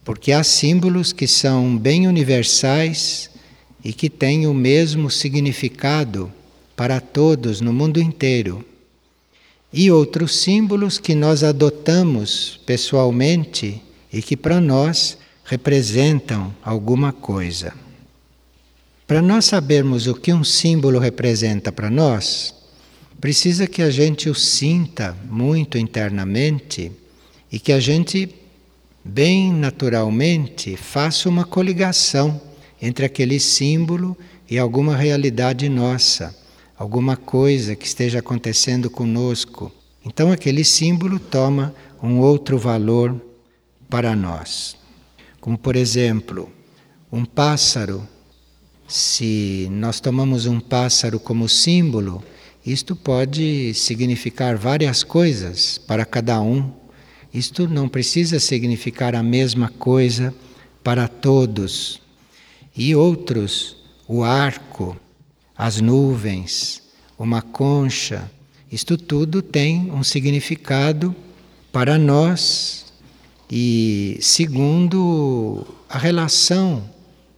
porque 0.04 0.30
há 0.30 0.44
símbolos 0.44 1.12
que 1.12 1.26
são 1.26 1.76
bem 1.76 2.06
universais 2.06 3.28
e 3.82 3.92
que 3.92 4.08
têm 4.08 4.46
o 4.46 4.54
mesmo 4.54 5.10
significado 5.10 6.32
para 6.76 7.00
todos 7.00 7.60
no 7.60 7.72
mundo 7.72 8.00
inteiro. 8.00 8.64
E 9.72 9.90
outros 9.90 10.36
símbolos 10.36 11.00
que 11.00 11.16
nós 11.16 11.42
adotamos 11.42 12.60
pessoalmente 12.64 13.82
e 14.12 14.22
que 14.22 14.36
para 14.36 14.60
nós 14.60 15.18
representam 15.44 16.54
alguma 16.62 17.12
coisa. 17.12 17.85
Para 19.06 19.22
nós 19.22 19.44
sabermos 19.44 20.08
o 20.08 20.14
que 20.16 20.32
um 20.32 20.42
símbolo 20.42 20.98
representa 20.98 21.70
para 21.70 21.88
nós, 21.88 22.52
precisa 23.20 23.64
que 23.64 23.80
a 23.80 23.88
gente 23.88 24.28
o 24.28 24.34
sinta 24.34 25.16
muito 25.30 25.78
internamente 25.78 26.90
e 27.50 27.60
que 27.60 27.70
a 27.72 27.78
gente, 27.78 28.28
bem 29.04 29.52
naturalmente, 29.52 30.76
faça 30.76 31.28
uma 31.28 31.44
coligação 31.44 32.40
entre 32.82 33.06
aquele 33.06 33.38
símbolo 33.38 34.16
e 34.50 34.58
alguma 34.58 34.96
realidade 34.96 35.68
nossa, 35.68 36.36
alguma 36.76 37.16
coisa 37.16 37.76
que 37.76 37.86
esteja 37.86 38.18
acontecendo 38.18 38.90
conosco. 38.90 39.70
Então, 40.04 40.32
aquele 40.32 40.64
símbolo 40.64 41.20
toma 41.20 41.72
um 42.02 42.18
outro 42.18 42.58
valor 42.58 43.14
para 43.88 44.16
nós. 44.16 44.76
Como, 45.40 45.56
por 45.56 45.76
exemplo, 45.76 46.50
um 47.12 47.24
pássaro 47.24 48.02
se 48.88 49.68
nós 49.70 50.00
tomamos 50.00 50.46
um 50.46 50.60
pássaro 50.60 51.18
como 51.18 51.48
símbolo, 51.48 52.22
isto 52.64 52.94
pode 52.94 53.74
significar 53.74 54.56
várias 54.56 55.02
coisas 55.02 55.78
para 55.78 56.04
cada 56.04 56.40
um. 56.40 56.72
Isto 57.32 57.68
não 57.68 57.88
precisa 57.88 58.38
significar 58.40 59.14
a 59.14 59.22
mesma 59.22 59.68
coisa 59.68 60.34
para 60.82 61.08
todos. 61.08 62.00
E 62.76 62.94
outros, 62.94 63.76
o 64.06 64.22
arco, 64.22 64.96
as 65.56 65.80
nuvens, 65.80 66.82
uma 67.18 67.42
concha, 67.42 68.30
isto 68.70 68.96
tudo 68.96 69.42
tem 69.42 69.90
um 69.92 70.02
significado 70.02 71.14
para 71.72 71.98
nós 71.98 72.92
e 73.50 74.18
segundo 74.20 75.66
a 75.88 75.98
relação 75.98 76.95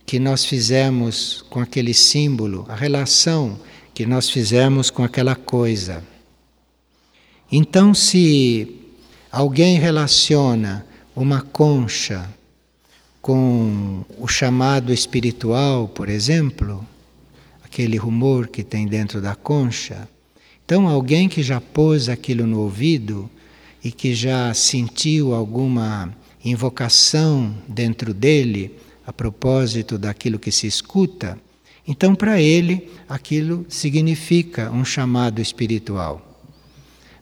que 0.09 0.19
nós 0.19 0.43
fizemos 0.43 1.45
com 1.51 1.61
aquele 1.61 1.93
símbolo, 1.93 2.65
a 2.67 2.75
relação 2.75 3.61
que 3.93 4.07
nós 4.07 4.31
fizemos 4.31 4.89
com 4.89 5.05
aquela 5.05 5.37
coisa. 5.37 6.03
Então, 7.53 7.93
se 7.93 8.75
alguém 9.31 9.79
relaciona 9.79 10.87
uma 11.15 11.43
concha 11.43 12.27
com 13.21 14.03
o 14.19 14.27
chamado 14.27 14.95
espiritual, 14.95 15.87
por 15.89 16.09
exemplo, 16.09 16.83
aquele 17.63 17.99
rumor 17.99 18.49
que 18.49 18.65
tem 18.65 18.87
dentro 18.87 19.21
da 19.21 19.35
concha, 19.35 20.09
então 20.65 20.89
alguém 20.89 21.29
que 21.29 21.43
já 21.43 21.61
pôs 21.61 22.09
aquilo 22.09 22.47
no 22.47 22.61
ouvido 22.61 23.29
e 23.85 23.93
que 23.93 24.15
já 24.15 24.55
sentiu 24.55 25.35
alguma 25.35 26.17
invocação 26.43 27.55
dentro 27.69 28.15
dele, 28.15 28.75
a 29.09 29.13
propósito 29.13 29.97
daquilo 29.97 30.39
que 30.39 30.53
se 30.53 30.67
escuta, 30.67 31.39
então 31.87 32.15
para 32.15 32.43
ele 32.43 32.91
aquilo 33.09 33.65
significa 33.67 34.71
um 34.71 34.85
chamado 34.85 35.41
espiritual. 35.41 36.45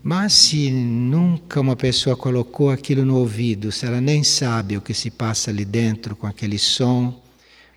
Mas 0.03 0.33
se 0.33 0.69
nunca 0.69 1.61
uma 1.61 1.77
pessoa 1.77 2.17
colocou 2.17 2.71
aquilo 2.71 3.05
no 3.05 3.17
ouvido, 3.17 3.71
se 3.71 3.87
ela 3.87 4.01
nem 4.01 4.25
sabe 4.25 4.77
o 4.77 4.81
que 4.81 4.93
se 4.93 5.13
passa 5.13 5.53
ali 5.53 5.65
dentro 5.65 6.17
com 6.17 6.27
aquele 6.27 6.59
som, 6.59 7.23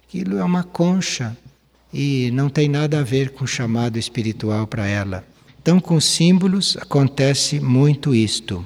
aquilo 0.08 0.40
é 0.40 0.44
uma 0.44 0.64
concha 0.64 1.38
e 1.94 2.32
não 2.32 2.50
tem 2.50 2.68
nada 2.68 3.02
a 3.02 3.04
ver 3.04 3.30
com 3.30 3.46
chamado 3.46 4.00
espiritual 4.00 4.66
para 4.66 4.88
ela. 4.88 5.24
Então, 5.62 5.80
com 5.80 6.02
símbolos 6.02 6.76
acontece 6.78 7.60
muito 7.60 8.16
isto. 8.16 8.66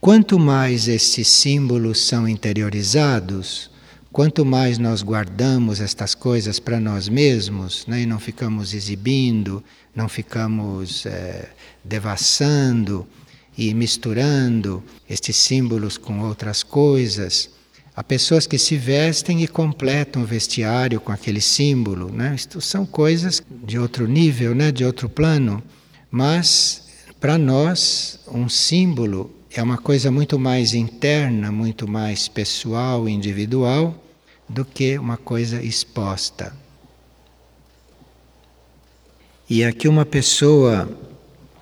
Quanto 0.00 0.38
mais 0.38 0.86
estes 0.86 1.26
símbolos 1.26 2.06
são 2.06 2.28
interiorizados, 2.28 3.68
quanto 4.12 4.44
mais 4.44 4.78
nós 4.78 5.02
guardamos 5.02 5.80
estas 5.80 6.14
coisas 6.14 6.60
para 6.60 6.78
nós 6.78 7.08
mesmos 7.08 7.84
né, 7.84 8.02
e 8.02 8.06
não 8.06 8.20
ficamos 8.20 8.74
exibindo, 8.74 9.62
não 9.92 10.08
ficamos 10.08 11.04
é, 11.04 11.48
devassando 11.84 13.08
e 13.56 13.74
misturando 13.74 14.84
estes 15.10 15.36
símbolos 15.36 15.98
com 15.98 16.20
outras 16.20 16.62
coisas. 16.62 17.50
Há 17.94 18.04
pessoas 18.04 18.46
que 18.46 18.56
se 18.56 18.76
vestem 18.76 19.42
e 19.42 19.48
completam 19.48 20.22
o 20.22 20.26
vestiário 20.26 21.00
com 21.00 21.10
aquele 21.10 21.40
símbolo. 21.40 22.12
Né? 22.12 22.36
Isto 22.36 22.60
são 22.60 22.86
coisas 22.86 23.42
de 23.50 23.76
outro 23.76 24.06
nível, 24.06 24.54
né? 24.54 24.70
de 24.70 24.84
outro 24.84 25.08
plano. 25.08 25.60
Mas, 26.08 26.84
para 27.18 27.36
nós, 27.36 28.20
um 28.28 28.48
símbolo 28.48 29.34
é 29.50 29.62
uma 29.62 29.78
coisa 29.78 30.10
muito 30.10 30.38
mais 30.38 30.74
interna, 30.74 31.50
muito 31.50 31.88
mais 31.88 32.28
pessoal, 32.28 33.08
individual, 33.08 33.94
do 34.48 34.64
que 34.64 34.98
uma 34.98 35.16
coisa 35.16 35.62
exposta. 35.62 36.54
E 39.48 39.64
aqui 39.64 39.88
uma 39.88 40.04
pessoa 40.04 40.88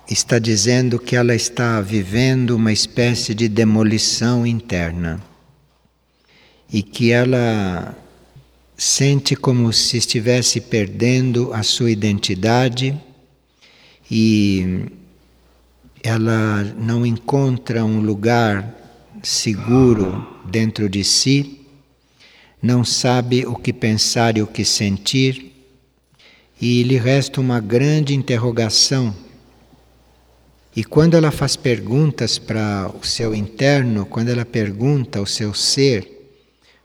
está 0.09 0.39
dizendo 0.39 0.99
que 0.99 1.15
ela 1.15 1.33
está 1.33 1.79
vivendo 1.81 2.51
uma 2.51 2.71
espécie 2.71 3.33
de 3.33 3.47
demolição 3.47 4.45
interna 4.45 5.21
e 6.71 6.83
que 6.83 7.11
ela 7.11 7.95
sente 8.77 9.35
como 9.35 9.71
se 9.73 9.97
estivesse 9.97 10.61
perdendo 10.61 11.53
a 11.53 11.63
sua 11.63 11.89
identidade 11.89 12.95
e 14.09 14.85
ela 16.03 16.63
não 16.77 17.05
encontra 17.05 17.83
um 17.83 17.99
lugar 17.99 18.75
seguro 19.23 20.25
dentro 20.45 20.89
de 20.89 21.03
si, 21.03 21.61
não 22.61 22.83
sabe 22.83 23.45
o 23.45 23.55
que 23.55 23.73
pensar 23.73 24.37
e 24.37 24.41
o 24.41 24.47
que 24.47 24.63
sentir, 24.63 25.53
e 26.59 26.83
lhe 26.83 26.97
resta 26.97 27.39
uma 27.39 27.59
grande 27.59 28.15
interrogação. 28.15 29.13
E 30.75 30.83
quando 30.83 31.15
ela 31.15 31.31
faz 31.31 31.55
perguntas 31.55 32.37
para 32.37 32.91
o 32.99 33.05
seu 33.05 33.33
interno, 33.33 34.05
quando 34.05 34.29
ela 34.29 34.45
pergunta 34.45 35.19
ao 35.19 35.25
seu 35.25 35.53
ser 35.53 36.31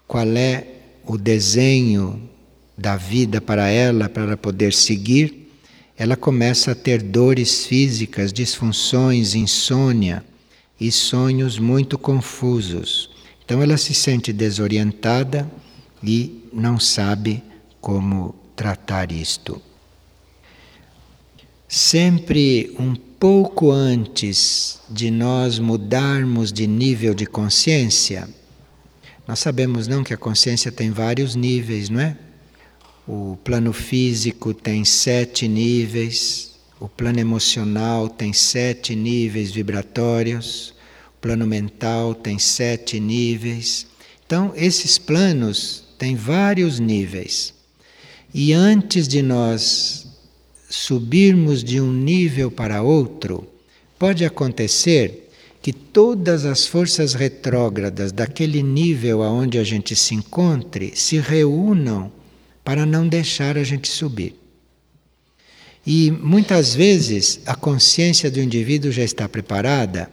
qual 0.07 0.27
é 0.29 0.67
o 1.05 1.19
desenho 1.19 2.29
da 2.77 2.97
vida 2.97 3.41
para 3.41 3.69
ela, 3.69 4.09
para 4.09 4.23
ela 4.23 4.37
poder 4.37 4.73
seguir, 4.73 5.42
ela 6.03 6.17
começa 6.17 6.73
a 6.73 6.75
ter 6.75 7.01
dores 7.01 7.65
físicas, 7.65 8.33
disfunções, 8.33 9.37
insônia 9.37 10.25
e 10.81 10.91
sonhos 10.91 11.61
muito 11.61 11.97
confusos. 11.97 13.09
Então 13.45 13.63
ela 13.63 13.77
se 13.77 13.95
sente 13.95 14.33
desorientada 14.33 15.49
e 16.03 16.43
não 16.53 16.81
sabe 16.81 17.41
como 17.81 18.35
tratar 18.57 19.13
isto. 19.13 19.63
Sempre 21.69 22.75
um 22.81 22.97
pouco 22.97 23.71
antes 23.71 24.81
de 24.91 25.09
nós 25.09 25.61
mudarmos 25.61 26.53
de 26.53 26.67
nível 26.67 27.15
de 27.15 27.27
consciência, 27.27 28.29
nós 29.25 29.39
sabemos 29.39 29.87
não 29.87 30.03
que 30.03 30.13
a 30.13 30.19
consciência 30.19 30.73
tem 30.73 30.91
vários 30.91 31.37
níveis, 31.37 31.89
não 31.89 32.01
é? 32.01 32.17
O 33.07 33.37
plano 33.43 33.73
físico 33.73 34.55
tem 34.55 34.85
sete 34.85 35.49
níveis, 35.49 36.53
o 36.79 36.89
plano 36.89 37.19
emocional 37.19 38.09
tem 38.09 38.33
sete 38.33 38.95
níveis 38.95 39.51
vibratórios, 39.51 40.73
o 41.17 41.21
plano 41.21 41.45
mental 41.45 42.15
tem 42.15 42.39
sete 42.39 43.01
níveis. 43.01 43.89
Então, 44.25 44.53
esses 44.55 44.99
planos 44.99 45.83
têm 45.99 46.15
vários 46.15 46.79
níveis. 46.79 47.53
E 48.33 48.53
antes 48.53 49.09
de 49.09 49.21
nós 49.21 50.07
subirmos 50.71 51.65
de 51.65 51.81
um 51.81 51.93
nível 51.93 52.53
para 52.53 52.83
outro, 52.83 53.49
pode 53.99 54.25
acontecer 54.25 55.29
que 55.61 55.73
todas 55.73 56.45
as 56.45 56.67
forças 56.67 57.15
retrógradas 57.15 58.13
daquele 58.13 58.63
nível 58.63 59.25
aonde 59.25 59.59
a 59.59 59.65
gente 59.65 59.97
se 59.97 60.15
encontre 60.15 60.93
se 60.95 61.19
reúnam 61.19 62.11
para 62.65 62.87
não 62.87 63.07
deixar 63.07 63.57
a 63.57 63.65
gente 63.65 63.89
subir. 63.89 64.37
E 65.87 66.11
muitas 66.11 66.75
vezes 66.75 67.41
a 67.45 67.55
consciência 67.57 68.31
do 68.31 68.41
indivíduo 68.41 68.93
já 68.93 69.03
está 69.03 69.29
preparada 69.29 70.09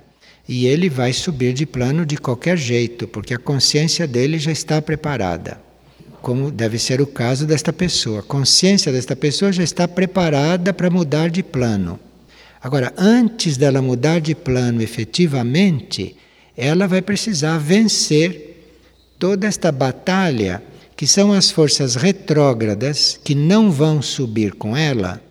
e 0.48 0.66
ele 0.66 0.90
vai 0.90 1.14
subir 1.14 1.54
de 1.54 1.66
plano 1.66 2.06
de 2.06 2.18
qualquer 2.18 2.58
jeito, 2.58 3.08
porque 3.08 3.36
a 3.36 3.38
consciência 3.38 4.08
dele 4.08 4.40
já 4.40 4.52
está 4.52 4.82
preparada. 4.82 5.62
Como 6.24 6.50
deve 6.50 6.80
ser 6.80 7.00
o 7.00 7.08
caso 7.08 7.46
desta 7.46 7.72
pessoa. 7.72 8.20
A 8.20 8.24
consciência 8.24 8.92
desta 8.92 9.16
pessoa 9.16 9.54
já 9.54 9.64
está 9.64 9.88
preparada 9.88 10.74
para 10.74 10.90
mudar 10.90 11.30
de 11.30 11.44
plano. 11.44 12.00
Agora, 12.62 12.92
antes 12.98 13.56
dela 13.56 13.82
mudar 13.82 14.20
de 14.20 14.34
plano 14.36 14.82
efetivamente, 14.82 16.16
ela 16.58 16.88
vai 16.88 17.02
precisar 17.02 17.58
vencer 17.58 18.74
toda 19.20 19.48
esta 19.48 19.72
batalha 19.72 20.62
que 21.00 21.08
são 21.08 21.32
as 21.32 21.50
forças 21.50 21.96
retrógradas 21.96 23.18
que 23.24 23.34
não 23.34 23.72
vão 23.72 24.02
subir 24.02 24.56
com 24.56 24.76
ela, 24.76 25.24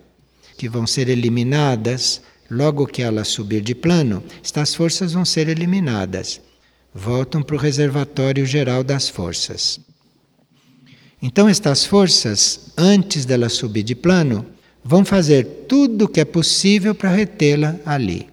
que 0.57 0.67
vão 0.67 0.87
ser 0.87 1.07
eliminadas 1.07 2.23
logo 2.49 2.87
que 2.87 3.03
ela 3.03 3.23
subir 3.23 3.61
de 3.61 3.75
plano, 3.75 4.23
estas 4.43 4.73
forças 4.73 5.13
vão 5.13 5.23
ser 5.23 5.47
eliminadas, 5.47 6.41
voltam 6.91 7.43
para 7.43 7.55
o 7.55 7.59
reservatório 7.59 8.47
geral 8.47 8.83
das 8.83 9.09
forças. 9.09 9.79
Então, 11.21 11.47
estas 11.47 11.85
forças, 11.85 12.71
antes 12.75 13.23
dela 13.23 13.47
subir 13.47 13.83
de 13.83 13.93
plano, 13.93 14.47
vão 14.83 15.05
fazer 15.05 15.65
tudo 15.67 16.05
o 16.05 16.09
que 16.09 16.19
é 16.19 16.25
possível 16.25 16.95
para 16.95 17.11
retê-la 17.11 17.75
ali. 17.85 18.27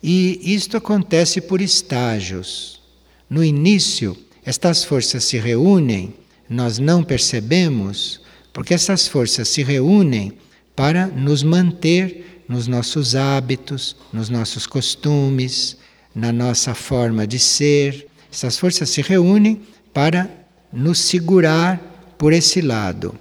E 0.00 0.54
isto 0.54 0.76
acontece 0.76 1.40
por 1.40 1.60
estágios. 1.60 2.80
No 3.28 3.42
início, 3.42 4.16
estas 4.46 4.84
forças 4.84 5.24
se 5.24 5.38
reúnem, 5.38 6.14
nós 6.48 6.78
não 6.78 7.02
percebemos, 7.02 8.20
porque 8.52 8.72
essas 8.72 9.08
forças 9.08 9.48
se 9.48 9.64
reúnem 9.64 10.34
para 10.76 11.08
nos 11.08 11.42
manter 11.42 12.44
nos 12.48 12.68
nossos 12.68 13.16
hábitos, 13.16 13.96
nos 14.12 14.28
nossos 14.28 14.64
costumes, 14.64 15.76
na 16.14 16.32
nossa 16.32 16.76
forma 16.76 17.26
de 17.26 17.40
ser. 17.40 18.06
Essas 18.32 18.56
forças 18.56 18.88
se 18.88 19.02
reúnem 19.02 19.62
para 19.92 20.30
nos 20.72 21.00
segurar 21.00 22.14
por 22.16 22.32
esse 22.32 22.60
lado. 22.60 23.18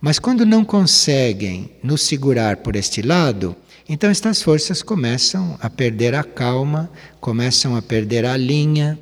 Mas 0.00 0.18
quando 0.18 0.46
não 0.46 0.64
conseguem 0.64 1.70
nos 1.82 2.00
segurar 2.00 2.56
por 2.56 2.76
este 2.76 3.02
lado, 3.02 3.54
então 3.86 4.08
estas 4.08 4.40
forças 4.40 4.82
começam 4.82 5.58
a 5.60 5.68
perder 5.68 6.14
a 6.14 6.24
calma, 6.24 6.90
começam 7.20 7.76
a 7.76 7.82
perder 7.82 8.24
a 8.24 8.38
linha 8.38 8.98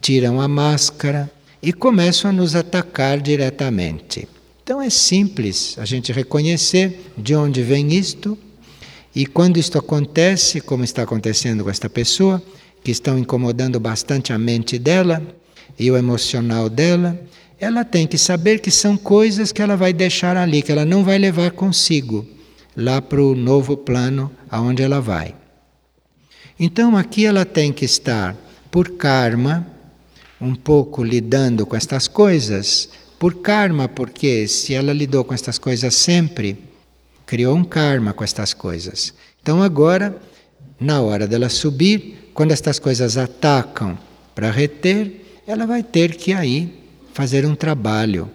tiram 0.00 0.40
a 0.40 0.48
máscara 0.48 1.30
e 1.62 1.72
começam 1.72 2.30
a 2.30 2.32
nos 2.32 2.54
atacar 2.54 3.20
diretamente. 3.20 4.28
Então 4.62 4.80
é 4.82 4.90
simples 4.90 5.76
a 5.78 5.84
gente 5.84 6.12
reconhecer 6.12 7.12
de 7.16 7.34
onde 7.34 7.62
vem 7.62 7.94
isto 7.94 8.38
e 9.14 9.26
quando 9.26 9.56
isto 9.56 9.78
acontece, 9.78 10.60
como 10.60 10.84
está 10.84 11.02
acontecendo 11.02 11.64
com 11.64 11.70
esta 11.70 11.88
pessoa, 11.88 12.42
que 12.84 12.90
estão 12.90 13.18
incomodando 13.18 13.80
bastante 13.80 14.32
a 14.32 14.38
mente 14.38 14.78
dela 14.78 15.22
e 15.78 15.90
o 15.90 15.96
emocional 15.96 16.68
dela, 16.68 17.18
ela 17.58 17.84
tem 17.84 18.06
que 18.06 18.16
saber 18.16 18.60
que 18.60 18.70
são 18.70 18.96
coisas 18.96 19.50
que 19.50 19.60
ela 19.60 19.76
vai 19.76 19.92
deixar 19.92 20.36
ali, 20.36 20.62
que 20.62 20.70
ela 20.70 20.84
não 20.84 21.02
vai 21.02 21.18
levar 21.18 21.50
consigo 21.50 22.26
lá 22.76 23.02
para 23.02 23.20
o 23.20 23.34
novo 23.34 23.76
plano 23.76 24.30
aonde 24.48 24.82
ela 24.82 25.00
vai. 25.00 25.34
Então 26.60 26.96
aqui 26.96 27.26
ela 27.26 27.44
tem 27.44 27.72
que 27.72 27.84
estar 27.84 28.36
por 28.70 28.90
karma 28.90 29.66
um 30.40 30.54
pouco 30.54 31.02
lidando 31.02 31.66
com 31.66 31.76
estas 31.76 32.06
coisas 32.06 32.88
por 33.18 33.36
karma, 33.36 33.88
porque 33.88 34.46
se 34.46 34.74
ela 34.74 34.92
lidou 34.92 35.24
com 35.24 35.34
estas 35.34 35.58
coisas 35.58 35.94
sempre, 35.94 36.56
criou 37.26 37.56
um 37.56 37.64
karma 37.64 38.12
com 38.12 38.22
estas 38.22 38.54
coisas. 38.54 39.12
Então 39.42 39.62
agora, 39.62 40.16
na 40.80 41.00
hora 41.02 41.26
dela 41.26 41.48
subir, 41.48 42.30
quando 42.32 42.52
estas 42.52 42.78
coisas 42.78 43.16
atacam 43.16 43.98
para 44.34 44.50
reter, 44.50 45.24
ela 45.46 45.66
vai 45.66 45.82
ter 45.82 46.14
que 46.14 46.32
aí 46.32 46.72
fazer 47.12 47.44
um 47.44 47.54
trabalho. 47.54 48.30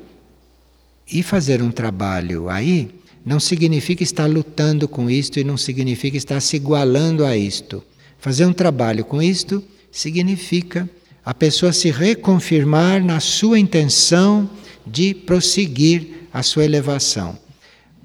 E 1.09 1.23
fazer 1.23 1.61
um 1.61 1.71
trabalho 1.71 2.49
aí 2.49 2.89
não 3.25 3.39
significa 3.39 4.03
estar 4.03 4.25
lutando 4.25 4.87
com 4.87 5.09
isto 5.09 5.39
e 5.39 5.43
não 5.43 5.55
significa 5.55 6.17
estar 6.17 6.41
se 6.41 6.57
igualando 6.57 7.25
a 7.25 7.37
isto. 7.37 7.83
Fazer 8.19 8.45
um 8.45 8.53
trabalho 8.53 9.05
com 9.05 9.21
isto 9.21 9.63
significa 9.91 10.89
a 11.26 11.34
pessoa 11.34 11.71
se 11.71 11.89
reconfirmar 11.89 13.03
na 13.03 13.19
sua 13.19 13.59
intenção 13.59 14.49
de 14.86 15.13
prosseguir 15.13 16.28
a 16.34 16.43
sua 16.43 16.65
elevação. 16.65 17.38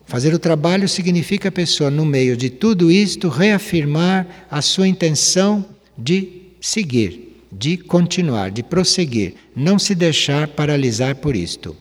Fazer 0.07 0.33
o 0.33 0.39
trabalho 0.39 0.89
significa 0.89 1.49
a 1.49 1.53
pessoa, 1.53 1.91
no 1.91 2.05
meio 2.05 2.37
de 2.37 2.49
tudo 2.49 2.91
isto, 2.91 3.29
reafirmar 3.29 4.47
a 4.51 4.63
sua 4.63 4.89
intenção 4.89 5.65
de 5.97 6.43
seguir, 6.61 7.43
de 7.53 7.77
continuar, 7.77 8.51
de 8.51 8.63
prosseguir, 8.63 9.35
não 9.55 9.79
se 9.79 9.95
deixar 9.95 10.49
paralisar 10.49 11.17
por 11.17 11.37
isto. 11.37 11.77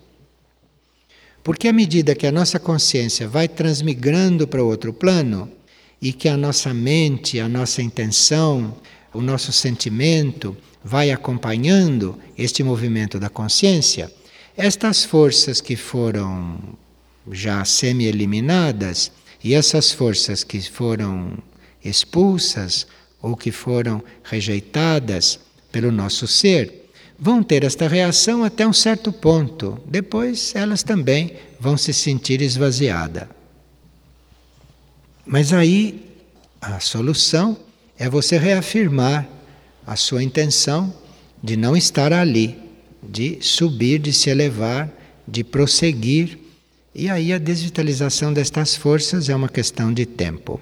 Porque 1.44 1.68
à 1.68 1.74
medida 1.74 2.16
que 2.16 2.28
a 2.28 2.32
nossa 2.32 2.60
consciência 2.60 3.28
vai 3.28 3.48
transmigrando 3.48 4.48
para 4.48 4.64
outro 4.64 4.92
plano, 4.92 5.50
e 6.02 6.14
que 6.14 6.28
a 6.28 6.38
nossa 6.38 6.74
mente, 6.74 7.40
a 7.40 7.50
nossa 7.50 7.82
intenção, 7.82 8.76
o 9.14 9.22
nosso 9.22 9.52
sentimento 9.52 10.56
vai 10.84 11.12
acompanhando 11.12 12.18
este 12.38 12.64
movimento 12.64 13.20
da 13.20 13.30
consciência, 13.30 14.12
estas 14.56 15.04
forças 15.04 15.62
que 15.62 15.76
foram 15.76 16.58
já 17.32 17.64
semi-eliminadas 17.66 19.12
e 19.44 19.54
essas 19.54 19.92
forças 19.92 20.44
que 20.44 20.62
foram 20.62 21.38
expulsas 21.84 22.88
ou 23.22 23.36
que 23.36 23.52
foram 23.52 24.04
rejeitadas 24.24 25.40
pelo 25.72 25.92
nosso 25.92 26.28
ser, 26.28 26.90
vão 27.20 27.44
ter 27.44 27.64
esta 27.64 27.88
reação 27.88 28.44
até 28.44 28.66
um 28.68 28.74
certo 28.74 29.12
ponto. 29.12 29.80
Depois 29.86 30.54
elas 30.56 30.84
também 30.84 31.34
vão 31.60 31.78
se 31.78 31.94
sentir 31.94 32.42
esvaziadas. 32.42 33.28
Mas 35.26 35.52
aí 35.52 36.06
a 36.62 36.80
solução 36.80 37.58
é 37.98 38.10
você 38.10 38.38
reafirmar 38.38 39.28
a 39.88 39.96
sua 39.96 40.22
intenção 40.22 40.94
de 41.42 41.56
não 41.56 41.76
estar 41.76 42.12
ali, 42.12 42.60
de 43.02 43.38
subir, 43.42 44.00
de 44.00 44.12
se 44.12 44.30
elevar, 44.30 44.92
de 45.26 45.46
prosseguir. 45.46 46.38
E 46.94 47.10
aí 47.10 47.32
a 47.32 47.38
desvitalização 47.38 48.34
destas 48.34 48.76
forças 48.76 49.30
é 49.30 49.36
uma 49.36 49.48
questão 49.48 49.94
de 49.94 50.06
tempo. 50.06 50.60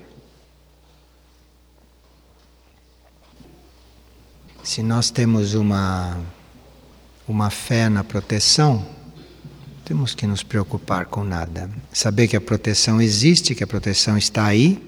Se 4.64 4.84
nós 4.84 5.10
temos 5.10 5.56
uma, 5.56 6.20
uma 7.28 7.50
fé 7.50 7.90
na 7.90 8.04
proteção, 8.04 8.86
temos 9.84 10.14
que 10.14 10.28
nos 10.28 10.44
preocupar 10.44 11.08
com 11.08 11.24
nada. 11.24 11.70
Saber 11.92 12.28
que 12.28 12.36
a 12.36 12.42
proteção 12.42 13.02
existe, 13.02 13.56
que 13.56 13.64
a 13.64 13.68
proteção 13.68 14.18
está 14.18 14.46
aí, 14.46 14.88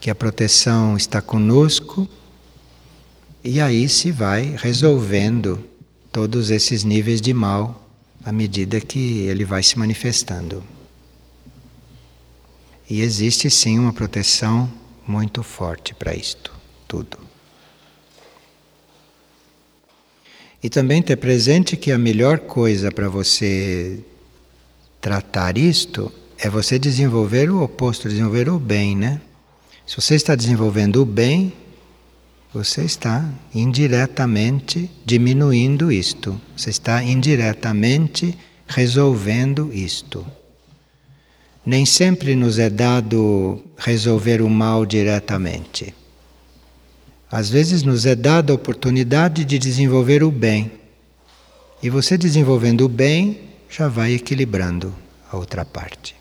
que 0.00 0.10
a 0.10 0.14
proteção 0.14 0.96
está 0.96 1.20
conosco 1.20 2.08
e 3.46 3.60
aí 3.60 3.88
se 3.88 4.10
vai 4.10 4.56
resolvendo 4.58 5.62
todos 6.10 6.50
esses 6.50 6.82
níveis 6.82 7.20
de 7.20 7.32
mal 7.32 7.88
à 8.24 8.32
medida 8.32 8.80
que 8.80 9.20
ele 9.20 9.44
vai 9.44 9.62
se 9.62 9.78
manifestando. 9.78 10.64
E 12.90 13.02
existe 13.02 13.48
sim 13.48 13.78
uma 13.78 13.92
proteção 13.92 14.68
muito 15.06 15.44
forte 15.44 15.94
para 15.94 16.12
isto, 16.12 16.52
tudo. 16.88 17.18
E 20.60 20.68
também 20.68 21.00
ter 21.00 21.14
presente 21.14 21.76
que 21.76 21.92
a 21.92 21.98
melhor 21.98 22.40
coisa 22.40 22.90
para 22.90 23.08
você 23.08 24.00
tratar 25.00 25.56
isto 25.56 26.12
é 26.36 26.50
você 26.50 26.80
desenvolver 26.80 27.48
o 27.48 27.62
oposto, 27.62 28.08
desenvolver 28.08 28.48
o 28.48 28.58
bem, 28.58 28.96
né? 28.96 29.20
Se 29.86 29.94
você 29.94 30.16
está 30.16 30.34
desenvolvendo 30.34 31.00
o 31.00 31.04
bem, 31.04 31.52
você 32.56 32.84
está 32.84 33.22
indiretamente 33.54 34.90
diminuindo 35.04 35.92
isto. 35.92 36.40
Você 36.56 36.70
está 36.70 37.02
indiretamente 37.02 38.34
resolvendo 38.66 39.70
isto. 39.74 40.26
Nem 41.66 41.84
sempre 41.84 42.34
nos 42.34 42.58
é 42.58 42.70
dado 42.70 43.62
resolver 43.76 44.40
o 44.40 44.48
mal 44.48 44.86
diretamente. 44.86 45.94
Às 47.30 47.50
vezes 47.50 47.82
nos 47.82 48.06
é 48.06 48.14
dada 48.14 48.54
a 48.54 48.56
oportunidade 48.56 49.44
de 49.44 49.58
desenvolver 49.58 50.22
o 50.22 50.30
bem. 50.30 50.72
E 51.82 51.90
você 51.90 52.16
desenvolvendo 52.16 52.86
o 52.86 52.88
bem 52.88 53.38
já 53.68 53.86
vai 53.86 54.14
equilibrando 54.14 54.94
a 55.30 55.36
outra 55.36 55.62
parte. 55.62 56.16